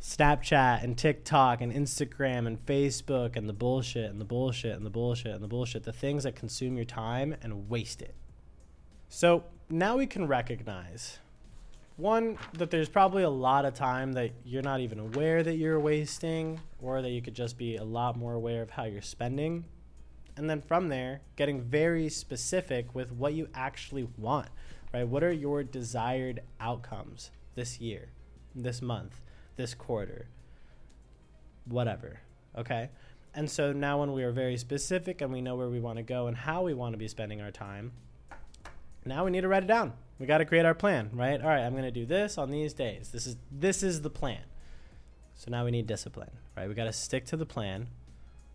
Snapchat 0.02 0.84
and 0.84 0.98
TikTok 0.98 1.60
and 1.62 1.74
Instagram 1.74 2.48
and 2.48 2.66
Facebook 2.66 3.36
and 3.36 3.50
the 3.50 3.54
bullshit 3.54 4.10
and 4.10 4.22
the 4.22 4.26
bullshit 4.26 4.76
and 4.76 4.86
the 4.86 4.90
bullshit 4.90 5.34
and 5.34 5.44
the 5.44 5.48
bullshit, 5.48 5.84
the 5.84 5.92
things 5.92 6.24
that 6.24 6.34
consume 6.34 6.76
your 6.76 6.86
time 6.86 7.36
and 7.44 7.70
waste 7.70 8.02
it. 8.02 8.16
So 9.10 9.44
now 9.70 9.98
we 9.98 10.08
can 10.08 10.26
recognize 10.26 11.20
one, 11.98 12.38
that 12.54 12.72
there's 12.72 12.90
probably 12.90 13.24
a 13.24 13.30
lot 13.30 13.66
of 13.66 13.74
time 13.74 14.14
that 14.14 14.32
you're 14.46 14.62
not 14.62 14.80
even 14.80 15.00
aware 15.00 15.44
that 15.44 15.56
you're 15.56 15.80
wasting, 15.80 16.60
or 16.82 17.02
that 17.02 17.10
you 17.10 17.22
could 17.22 17.34
just 17.34 17.58
be 17.58 17.76
a 17.76 17.84
lot 17.84 18.18
more 18.18 18.34
aware 18.34 18.62
of 18.62 18.70
how 18.70 18.86
you're 18.86 19.02
spending. 19.02 19.66
And 20.36 20.50
then 20.50 20.62
from 20.62 20.88
there, 20.88 21.22
getting 21.36 21.62
very 21.62 22.10
specific 22.10 22.94
with 22.94 23.12
what 23.12 23.34
you 23.34 23.50
actually 23.54 24.08
want, 24.18 24.50
right? 24.94 25.08
What 25.08 25.24
are 25.24 25.32
your 25.32 25.64
desired 25.64 26.42
outcomes 26.60 27.32
this 27.56 27.82
year, 27.82 28.10
this 28.56 28.82
month? 28.82 29.20
this 29.58 29.74
quarter, 29.74 30.30
whatever. 31.66 32.22
Okay. 32.58 32.90
And 33.34 33.50
so 33.52 33.74
now, 33.74 34.00
when 34.00 34.14
we 34.14 34.24
are 34.24 34.32
very 34.32 34.58
specific 34.58 35.22
and 35.22 35.32
we 35.32 35.42
know 35.42 35.56
where 35.56 35.70
we 35.70 35.80
want 35.80 35.98
to 35.98 36.04
go 36.04 36.28
and 36.28 36.38
how 36.38 36.64
we 36.64 36.74
want 36.74 36.94
to 36.94 36.98
be 36.98 37.08
spending 37.08 37.42
our 37.42 37.52
time, 37.52 37.92
now 39.08 39.26
we 39.26 39.32
need 39.32 39.42
to 39.42 39.48
write 39.48 39.64
it 39.64 39.68
down. 39.68 39.94
We 40.20 40.26
got 40.26 40.40
to 40.40 40.46
create 40.46 40.66
our 40.66 40.74
plan, 40.74 41.12
right? 41.14 41.40
All 41.40 41.48
right, 41.48 41.62
I'm 41.62 41.74
going 41.74 41.84
to 41.84 41.92
do 41.92 42.06
this 42.06 42.38
on 42.38 42.50
these 42.50 42.74
days. 42.74 43.10
This 43.10 43.28
is 43.28 43.38
this 43.52 43.84
is 43.84 44.02
the 44.02 44.10
plan. 44.10 44.42
So 45.36 45.52
now 45.52 45.66
we 45.66 45.72
need 45.72 45.86
discipline, 45.86 46.32
right? 46.56 46.68
We 46.68 46.74
got 46.74 46.86
to 46.86 46.94
stick 46.94 47.26
to 47.28 47.38
the 47.38 47.46
plan 47.46 47.88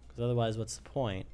because 0.08 0.24
otherwise, 0.24 0.58
what's 0.58 0.76
the 0.76 0.82
point? 0.82 1.26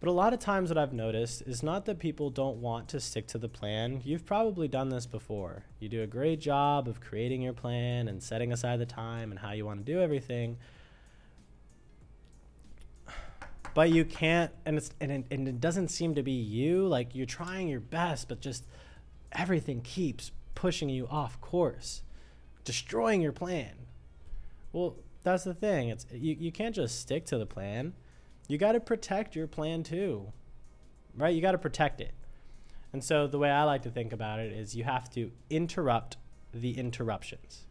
But 0.00 0.08
a 0.08 0.12
lot 0.12 0.32
of 0.32 0.38
times, 0.38 0.70
what 0.70 0.78
I've 0.78 0.92
noticed 0.92 1.42
is 1.42 1.62
not 1.62 1.84
that 1.86 1.98
people 1.98 2.30
don't 2.30 2.58
want 2.58 2.88
to 2.90 3.00
stick 3.00 3.26
to 3.28 3.38
the 3.38 3.48
plan. 3.48 4.00
You've 4.04 4.24
probably 4.24 4.68
done 4.68 4.90
this 4.90 5.06
before. 5.06 5.64
You 5.80 5.88
do 5.88 6.02
a 6.02 6.06
great 6.06 6.40
job 6.40 6.86
of 6.86 7.00
creating 7.00 7.42
your 7.42 7.52
plan 7.52 8.06
and 8.06 8.22
setting 8.22 8.52
aside 8.52 8.78
the 8.78 8.86
time 8.86 9.32
and 9.32 9.40
how 9.40 9.50
you 9.50 9.66
want 9.66 9.84
to 9.84 9.92
do 9.92 10.00
everything. 10.00 10.56
But 13.78 13.90
you 13.90 14.04
can't, 14.04 14.50
and 14.66 14.76
it's 14.76 14.90
and 15.00 15.12
it, 15.12 15.24
and 15.30 15.46
it 15.46 15.60
doesn't 15.60 15.88
seem 15.88 16.16
to 16.16 16.22
be 16.24 16.32
you. 16.32 16.88
Like 16.88 17.14
you're 17.14 17.26
trying 17.26 17.68
your 17.68 17.78
best, 17.78 18.28
but 18.28 18.40
just 18.40 18.66
everything 19.30 19.82
keeps 19.82 20.32
pushing 20.56 20.88
you 20.88 21.06
off 21.06 21.40
course, 21.40 22.02
destroying 22.64 23.20
your 23.20 23.30
plan. 23.30 23.74
Well, 24.72 24.96
that's 25.22 25.44
the 25.44 25.54
thing. 25.54 25.90
It's 25.90 26.06
you, 26.12 26.36
you 26.40 26.50
can't 26.50 26.74
just 26.74 27.00
stick 27.00 27.24
to 27.26 27.38
the 27.38 27.46
plan 27.46 27.92
you 28.48 28.56
got 28.56 28.72
to 28.72 28.80
protect 28.80 29.36
your 29.36 29.46
plan 29.46 29.82
too, 29.82 30.32
right? 31.14 31.34
You 31.34 31.42
got 31.42 31.52
to 31.52 31.58
protect 31.58 32.00
it. 32.00 32.14
And 32.92 33.04
so 33.04 33.26
the 33.26 33.38
way 33.38 33.50
I 33.50 33.62
like 33.64 33.82
to 33.82 33.90
think 33.90 34.12
about 34.12 34.40
it 34.40 34.52
is 34.52 34.74
you 34.74 34.84
have 34.84 35.10
to 35.10 35.30
interrupt 35.50 36.16
the 36.52 36.78
interruptions. 36.78 37.66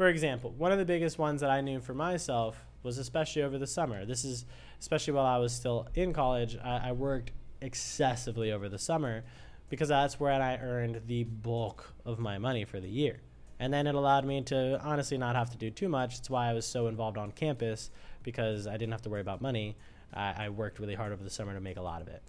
For 0.00 0.08
example, 0.08 0.54
one 0.56 0.72
of 0.72 0.78
the 0.78 0.86
biggest 0.86 1.18
ones 1.18 1.42
that 1.42 1.50
I 1.50 1.60
knew 1.60 1.78
for 1.78 1.92
myself 1.92 2.64
was 2.82 2.96
especially 2.96 3.42
over 3.42 3.58
the 3.58 3.66
summer. 3.66 4.06
This 4.06 4.24
is 4.24 4.46
especially 4.80 5.12
while 5.12 5.26
I 5.26 5.36
was 5.36 5.52
still 5.52 5.88
in 5.94 6.14
college. 6.14 6.56
I, 6.56 6.88
I 6.88 6.92
worked 6.92 7.32
excessively 7.60 8.50
over 8.50 8.70
the 8.70 8.78
summer 8.78 9.24
because 9.68 9.88
that's 9.88 10.18
where 10.18 10.32
I 10.32 10.56
earned 10.56 11.02
the 11.06 11.24
bulk 11.24 11.92
of 12.06 12.18
my 12.18 12.38
money 12.38 12.64
for 12.64 12.80
the 12.80 12.88
year. 12.88 13.20
And 13.58 13.74
then 13.74 13.86
it 13.86 13.94
allowed 13.94 14.24
me 14.24 14.40
to 14.44 14.80
honestly 14.82 15.18
not 15.18 15.36
have 15.36 15.50
to 15.50 15.58
do 15.58 15.70
too 15.70 15.90
much. 15.90 16.16
It's 16.16 16.30
why 16.30 16.48
I 16.48 16.54
was 16.54 16.64
so 16.64 16.86
involved 16.86 17.18
on 17.18 17.30
campus 17.32 17.90
because 18.22 18.66
I 18.66 18.78
didn't 18.78 18.92
have 18.92 19.02
to 19.02 19.10
worry 19.10 19.20
about 19.20 19.42
money. 19.42 19.76
I, 20.14 20.46
I 20.46 20.48
worked 20.48 20.78
really 20.78 20.94
hard 20.94 21.12
over 21.12 21.22
the 21.22 21.28
summer 21.28 21.52
to 21.52 21.60
make 21.60 21.76
a 21.76 21.82
lot 21.82 22.00
of 22.00 22.08
it. 22.08 22.22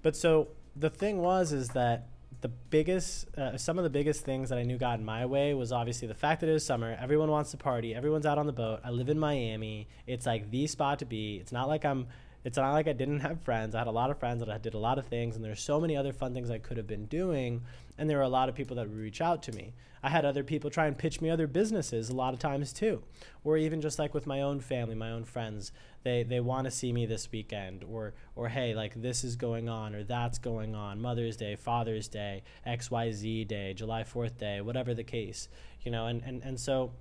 But 0.00 0.16
so 0.16 0.48
the 0.74 0.88
thing 0.88 1.18
was, 1.18 1.52
is 1.52 1.68
that 1.68 2.08
the 2.40 2.48
biggest, 2.48 3.26
uh, 3.36 3.56
some 3.56 3.78
of 3.78 3.84
the 3.84 3.90
biggest 3.90 4.24
things 4.24 4.48
that 4.50 4.58
I 4.58 4.62
knew 4.62 4.78
got 4.78 4.98
in 4.98 5.04
my 5.04 5.26
way 5.26 5.54
was 5.54 5.72
obviously 5.72 6.08
the 6.08 6.14
fact 6.14 6.40
that 6.40 6.48
it 6.48 6.52
was 6.52 6.64
summer. 6.64 6.96
Everyone 7.00 7.30
wants 7.30 7.50
to 7.52 7.56
party. 7.56 7.94
Everyone's 7.94 8.26
out 8.26 8.38
on 8.38 8.46
the 8.46 8.52
boat. 8.52 8.80
I 8.84 8.90
live 8.90 9.08
in 9.08 9.18
Miami. 9.18 9.88
It's 10.06 10.26
like 10.26 10.50
the 10.50 10.66
spot 10.66 10.98
to 11.00 11.04
be. 11.04 11.36
It's 11.36 11.52
not 11.52 11.68
like 11.68 11.84
I'm 11.84 12.06
it's 12.44 12.58
not 12.58 12.72
like 12.72 12.86
I 12.86 12.92
didn't 12.92 13.20
have 13.20 13.40
friends. 13.40 13.74
I 13.74 13.78
had 13.78 13.86
a 13.86 13.92
lot 13.92 14.10
of 14.10 14.18
friends 14.18 14.40
that 14.40 14.50
I 14.50 14.58
did 14.58 14.74
a 14.74 14.78
lot 14.78 14.98
of 14.98 15.06
things, 15.06 15.34
and 15.34 15.44
there's 15.44 15.62
so 15.62 15.80
many 15.80 15.96
other 15.96 16.12
fun 16.12 16.34
things 16.34 16.50
I 16.50 16.58
could 16.58 16.76
have 16.76 16.86
been 16.86 17.06
doing. 17.06 17.62
And 17.96 18.08
there 18.08 18.18
were 18.18 18.24
a 18.24 18.28
lot 18.28 18.48
of 18.48 18.54
people 18.54 18.76
that 18.76 18.88
would 18.88 18.98
reach 18.98 19.20
out 19.20 19.42
to 19.44 19.52
me. 19.52 19.72
I 20.02 20.10
had 20.10 20.26
other 20.26 20.44
people 20.44 20.68
try 20.68 20.86
and 20.86 20.98
pitch 20.98 21.22
me 21.22 21.30
other 21.30 21.46
businesses 21.46 22.10
a 22.10 22.14
lot 22.14 22.34
of 22.34 22.40
times 22.40 22.74
too, 22.74 23.02
or 23.42 23.56
even 23.56 23.80
just 23.80 23.98
like 23.98 24.12
with 24.12 24.26
my 24.26 24.42
own 24.42 24.60
family, 24.60 24.94
my 24.94 25.10
own 25.10 25.24
friends. 25.24 25.72
They 26.02 26.22
they 26.22 26.40
want 26.40 26.66
to 26.66 26.70
see 26.70 26.92
me 26.92 27.06
this 27.06 27.32
weekend, 27.32 27.82
or 27.84 28.12
or 28.36 28.50
hey, 28.50 28.74
like 28.74 29.00
this 29.00 29.24
is 29.24 29.36
going 29.36 29.70
on, 29.70 29.94
or 29.94 30.04
that's 30.04 30.36
going 30.38 30.74
on. 30.74 31.00
Mother's 31.00 31.38
Day, 31.38 31.56
Father's 31.56 32.08
Day, 32.08 32.42
X 32.66 32.90
Y 32.90 33.12
Z 33.12 33.44
Day, 33.44 33.72
July 33.72 34.04
Fourth 34.04 34.36
Day, 34.36 34.60
whatever 34.60 34.92
the 34.92 35.04
case, 35.04 35.48
you 35.80 35.90
know. 35.90 36.06
And 36.06 36.22
and 36.22 36.42
and 36.42 36.60
so 36.60 36.92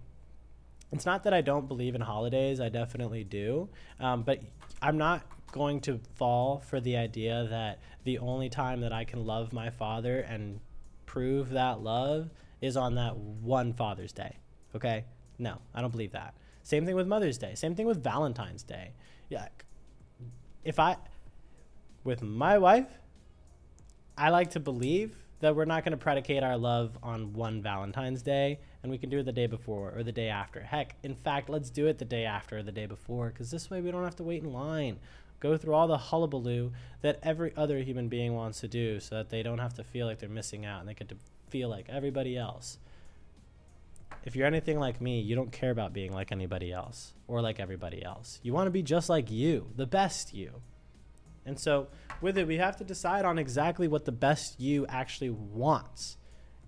it's 0.94 1.06
not 1.06 1.24
that 1.24 1.34
I 1.34 1.42
don't 1.42 1.68
believe 1.68 1.96
in 1.96 2.02
holidays. 2.02 2.62
I 2.62 2.70
definitely 2.70 3.24
do. 3.24 3.68
Um, 4.00 4.22
but 4.22 4.40
I'm 4.84 4.98
not 4.98 5.24
going 5.54 5.80
to 5.82 6.02
fall 6.16 6.60
for 6.60 6.82
the 6.82 6.98
idea 6.98 7.48
that 7.50 7.80
the 8.04 8.20
only 8.20 8.50
time 8.50 8.82
that 8.82 8.92
I 8.92 9.06
can 9.06 9.26
love 9.26 9.54
my 9.54 9.70
father 9.70 10.20
and 10.20 10.60
prove 11.06 11.52
that 11.52 11.80
love 11.80 12.32
is 12.60 12.76
on 12.76 12.96
that 12.96 13.16
one 13.16 13.72
Father's 13.72 14.12
Day. 14.12 14.40
Okay? 14.76 15.06
No, 15.40 15.60
I 15.74 15.80
don't 15.80 15.92
believe 15.92 16.12
that. 16.12 16.34
Same 16.64 16.86
thing 16.86 16.96
with 16.96 17.08
Mother's 17.08 17.38
Day. 17.38 17.56
Same 17.56 17.76
thing 17.76 17.86
with 17.86 18.04
Valentine's 18.04 18.64
Day. 18.64 18.92
Yeah. 19.30 19.48
If 20.66 20.80
I, 20.80 20.98
with 22.04 22.22
my 22.22 22.58
wife, 22.58 23.00
I 24.18 24.32
like 24.32 24.52
to 24.52 24.60
believe 24.60 25.16
that 25.40 25.56
we're 25.56 25.64
not 25.64 25.86
going 25.86 25.92
to 25.92 25.98
predicate 25.98 26.44
our 26.44 26.58
love 26.58 26.98
on 27.02 27.32
one 27.32 27.62
Valentine's 27.62 28.22
Day 28.22 28.60
and 28.84 28.92
we 28.92 28.98
can 28.98 29.10
do 29.10 29.20
it 29.20 29.24
the 29.24 29.32
day 29.32 29.48
before 29.48 29.94
or 29.96 30.04
the 30.04 30.12
day 30.12 30.28
after. 30.28 30.60
Heck, 30.60 30.96
in 31.04 31.16
fact, 31.16 31.50
let's 31.50 31.70
do 31.70 31.88
it 31.88 31.98
the 31.98 32.06
day 32.06 32.26
after 32.26 32.58
or 32.58 32.64
the 32.64 32.72
day 32.72 32.86
before 32.86 33.30
because 33.30 33.50
this 33.50 33.70
way 33.70 33.82
we 33.82 33.90
don't 33.90 34.04
have 34.04 34.18
to 34.18 34.24
wait 34.24 34.44
in 34.44 34.52
line. 34.52 35.00
Go 35.40 35.58
through 35.58 35.74
all 35.74 35.88
the 35.88 35.98
hullabaloo 35.98 36.72
that 37.02 37.20
every 37.24 37.54
other 37.56 37.80
human 37.80 38.10
being 38.10 38.34
wants 38.34 38.60
to 38.60 38.68
do 38.68 39.00
so 39.00 39.16
that 39.16 39.30
they 39.30 39.42
don't 39.42 39.60
have 39.60 39.74
to 39.76 39.84
feel 39.84 40.06
like 40.06 40.20
they're 40.20 40.30
missing 40.30 40.66
out 40.66 40.82
and 40.82 40.90
they 40.90 40.94
get 40.94 41.10
to 41.10 41.18
feel 41.50 41.70
like 41.70 41.88
everybody 41.90 42.38
else. 42.38 42.78
If 44.26 44.36
you're 44.36 44.48
anything 44.48 44.80
like 44.80 45.02
me, 45.02 45.22
you 45.22 45.36
don't 45.36 45.52
care 45.52 45.72
about 45.72 45.94
being 45.94 46.14
like 46.14 46.32
anybody 46.32 46.72
else 46.72 47.14
or 47.28 47.42
like 47.42 47.60
everybody 47.60 48.04
else. 48.04 48.40
You 48.44 48.54
want 48.54 48.68
to 48.68 48.72
be 48.72 48.84
just 48.84 49.10
like 49.10 49.32
you, 49.32 49.68
the 49.76 49.88
best 49.88 50.34
you. 50.34 50.62
And 51.46 51.60
so, 51.60 51.88
with 52.22 52.38
it, 52.38 52.48
we 52.48 52.56
have 52.58 52.78
to 52.78 52.86
decide 52.86 53.26
on 53.26 53.38
exactly 53.38 53.90
what 53.90 54.06
the 54.06 54.14
best 54.14 54.62
you 54.62 54.86
actually 54.88 55.30
wants 55.30 56.16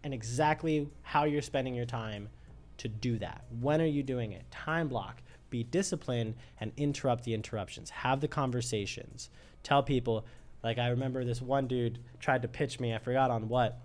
and 0.06 0.13
exactly 0.13 0.88
how 1.02 1.24
you're 1.24 1.41
spending 1.41 1.74
your 1.74 1.88
time 1.88 2.30
to 2.78 2.88
do 2.88 3.18
that. 3.18 3.44
When 3.60 3.82
are 3.82 3.88
you 3.88 4.04
doing 4.04 4.34
it? 4.34 4.50
Time 4.52 4.88
block. 4.88 5.24
Be 5.50 5.63
disciplined 5.63 6.36
and 6.60 6.72
interrupt 6.78 7.24
the 7.24 7.34
interruptions. 7.34 7.89
Have 7.89 8.22
the 8.22 8.28
conversations. 8.28 9.32
Tell 9.63 9.82
people, 9.82 10.28
like, 10.63 10.78
I 10.78 10.89
remember 10.89 11.26
this 11.26 11.41
one 11.41 11.65
dude 11.65 11.98
tried 12.20 12.44
to 12.44 12.48
pitch 12.48 12.80
me, 12.80 12.94
I 12.94 13.00
forgot 13.00 13.32
on 13.32 13.50
what. 13.50 13.80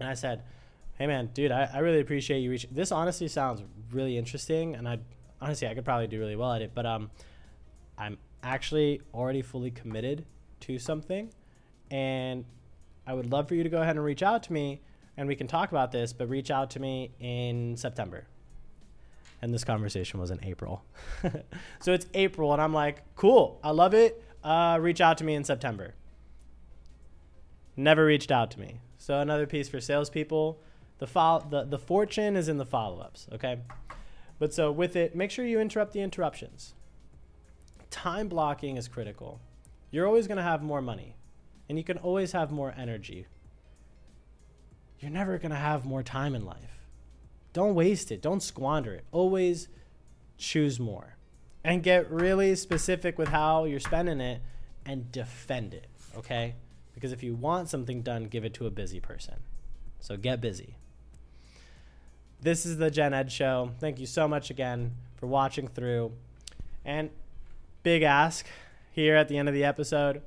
And 0.00 0.08
I 0.08 0.14
said, 0.14 0.44
Hey 0.94 1.06
man, 1.06 1.28
dude, 1.34 1.50
I, 1.50 1.68
I 1.74 1.80
really 1.80 2.00
appreciate 2.00 2.38
you 2.38 2.50
reaching. 2.50 2.70
This 2.72 2.90
honestly 2.90 3.28
sounds 3.28 3.62
really 3.92 4.16
interesting, 4.16 4.76
and 4.76 4.88
I 4.88 5.00
honestly, 5.42 5.68
I 5.68 5.74
could 5.74 5.84
probably 5.84 6.06
do 6.06 6.18
really 6.20 6.36
well 6.36 6.52
at 6.52 6.62
it, 6.62 6.70
but 6.72 6.86
um, 6.86 7.10
I'm 7.98 8.16
actually 8.42 9.02
already 9.12 9.42
fully 9.42 9.72
committed 9.72 10.24
to 10.60 10.78
something, 10.78 11.30
and 11.90 12.44
I 13.06 13.12
would 13.12 13.30
love 13.30 13.48
for 13.48 13.56
you 13.56 13.64
to 13.64 13.68
go 13.68 13.82
ahead 13.82 13.96
and 13.96 14.04
reach 14.04 14.22
out 14.22 14.44
to 14.44 14.52
me, 14.52 14.80
and 15.16 15.28
we 15.28 15.36
can 15.36 15.46
talk 15.46 15.70
about 15.70 15.92
this. 15.92 16.12
But 16.12 16.28
reach 16.28 16.50
out 16.50 16.70
to 16.70 16.80
me 16.80 17.12
in 17.20 17.76
September. 17.76 18.26
And 19.42 19.52
this 19.52 19.64
conversation 19.64 20.20
was 20.20 20.30
in 20.30 20.42
April, 20.42 20.84
so 21.80 21.92
it's 21.92 22.06
April, 22.14 22.54
and 22.54 22.62
I'm 22.62 22.72
like, 22.72 23.02
cool, 23.14 23.60
I 23.62 23.72
love 23.72 23.92
it. 23.92 24.24
Uh, 24.42 24.78
reach 24.80 25.02
out 25.02 25.18
to 25.18 25.24
me 25.24 25.34
in 25.34 25.44
September. 25.44 25.94
Never 27.76 28.06
reached 28.06 28.30
out 28.30 28.50
to 28.52 28.60
me. 28.60 28.80
So 28.96 29.20
another 29.20 29.46
piece 29.46 29.68
for 29.68 29.80
salespeople. 29.80 30.60
The, 30.98 31.06
fo- 31.06 31.46
the, 31.50 31.64
the 31.64 31.78
fortune 31.78 32.36
is 32.36 32.48
in 32.48 32.56
the 32.56 32.64
follow-ups, 32.64 33.26
okay? 33.32 33.58
But 34.38 34.54
so 34.54 34.72
with 34.72 34.96
it, 34.96 35.14
make 35.14 35.30
sure 35.30 35.44
you 35.44 35.60
interrupt 35.60 35.92
the 35.92 36.00
interruptions. 36.00 36.74
Time 37.90 38.28
blocking 38.28 38.76
is 38.76 38.88
critical. 38.88 39.40
You're 39.90 40.06
always 40.06 40.26
going 40.26 40.38
to 40.38 40.42
have 40.42 40.62
more 40.62 40.82
money, 40.82 41.16
and 41.68 41.78
you 41.78 41.84
can 41.84 41.98
always 41.98 42.32
have 42.32 42.50
more 42.50 42.74
energy. 42.76 43.26
You're 45.00 45.10
never 45.10 45.38
going 45.38 45.50
to 45.50 45.56
have 45.56 45.84
more 45.84 46.02
time 46.02 46.34
in 46.34 46.44
life. 46.44 46.88
Don't 47.52 47.74
waste 47.74 48.10
it. 48.10 48.22
Don't 48.22 48.42
squander 48.42 48.94
it. 48.94 49.04
Always 49.12 49.68
choose 50.38 50.80
more. 50.80 51.16
And 51.62 51.82
get 51.82 52.10
really 52.10 52.54
specific 52.56 53.16
with 53.18 53.28
how 53.28 53.64
you're 53.64 53.80
spending 53.80 54.20
it 54.20 54.42
and 54.84 55.10
defend 55.10 55.72
it, 55.72 55.86
okay? 56.16 56.56
Because 56.94 57.12
if 57.12 57.22
you 57.22 57.34
want 57.34 57.68
something 57.68 58.02
done, 58.02 58.24
give 58.24 58.44
it 58.44 58.54
to 58.54 58.66
a 58.66 58.70
busy 58.70 59.00
person. 59.00 59.36
So 60.00 60.16
get 60.16 60.40
busy. 60.40 60.76
This 62.40 62.66
is 62.66 62.76
the 62.76 62.90
Gen 62.90 63.14
Ed 63.14 63.32
Show. 63.32 63.70
Thank 63.80 63.98
you 63.98 64.06
so 64.06 64.28
much 64.28 64.50
again 64.50 64.92
for 65.16 65.26
watching 65.26 65.68
through. 65.68 66.12
And 66.84 67.08
big 67.82 68.02
ask 68.02 68.46
here 68.92 69.16
at 69.16 69.28
the 69.28 69.38
end 69.38 69.48
of 69.48 69.54
the 69.54 69.64
episode 69.64 70.20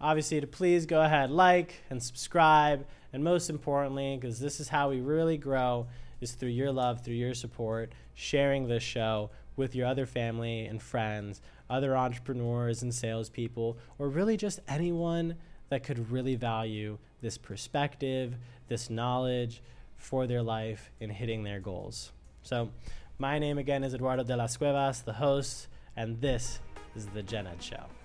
obviously 0.00 0.40
to 0.40 0.46
please 0.46 0.86
go 0.86 1.02
ahead 1.02 1.30
like 1.30 1.82
and 1.90 2.02
subscribe 2.02 2.86
and 3.12 3.22
most 3.22 3.50
importantly 3.50 4.16
because 4.16 4.38
this 4.38 4.60
is 4.60 4.68
how 4.68 4.90
we 4.90 5.00
really 5.00 5.36
grow 5.36 5.86
is 6.20 6.32
through 6.32 6.48
your 6.48 6.72
love 6.72 7.04
through 7.04 7.14
your 7.14 7.34
support 7.34 7.92
sharing 8.14 8.68
this 8.68 8.82
show 8.82 9.30
with 9.56 9.74
your 9.74 9.86
other 9.86 10.06
family 10.06 10.66
and 10.66 10.82
friends 10.82 11.40
other 11.68 11.96
entrepreneurs 11.96 12.82
and 12.82 12.94
salespeople 12.94 13.76
or 13.98 14.08
really 14.08 14.36
just 14.36 14.60
anyone 14.68 15.34
that 15.68 15.82
could 15.82 16.10
really 16.10 16.36
value 16.36 16.98
this 17.22 17.38
perspective 17.38 18.34
this 18.68 18.90
knowledge 18.90 19.62
for 19.96 20.26
their 20.26 20.42
life 20.42 20.90
in 21.00 21.10
hitting 21.10 21.42
their 21.42 21.60
goals. 21.60 22.12
So, 22.42 22.70
my 23.18 23.38
name 23.38 23.58
again 23.58 23.82
is 23.82 23.94
Eduardo 23.94 24.24
de 24.24 24.36
las 24.36 24.56
Cuevas, 24.56 25.00
the 25.00 25.14
host, 25.14 25.68
and 25.96 26.20
this 26.20 26.60
is 26.94 27.06
the 27.06 27.22
Gen 27.22 27.46
Ed 27.46 27.62
Show. 27.62 27.95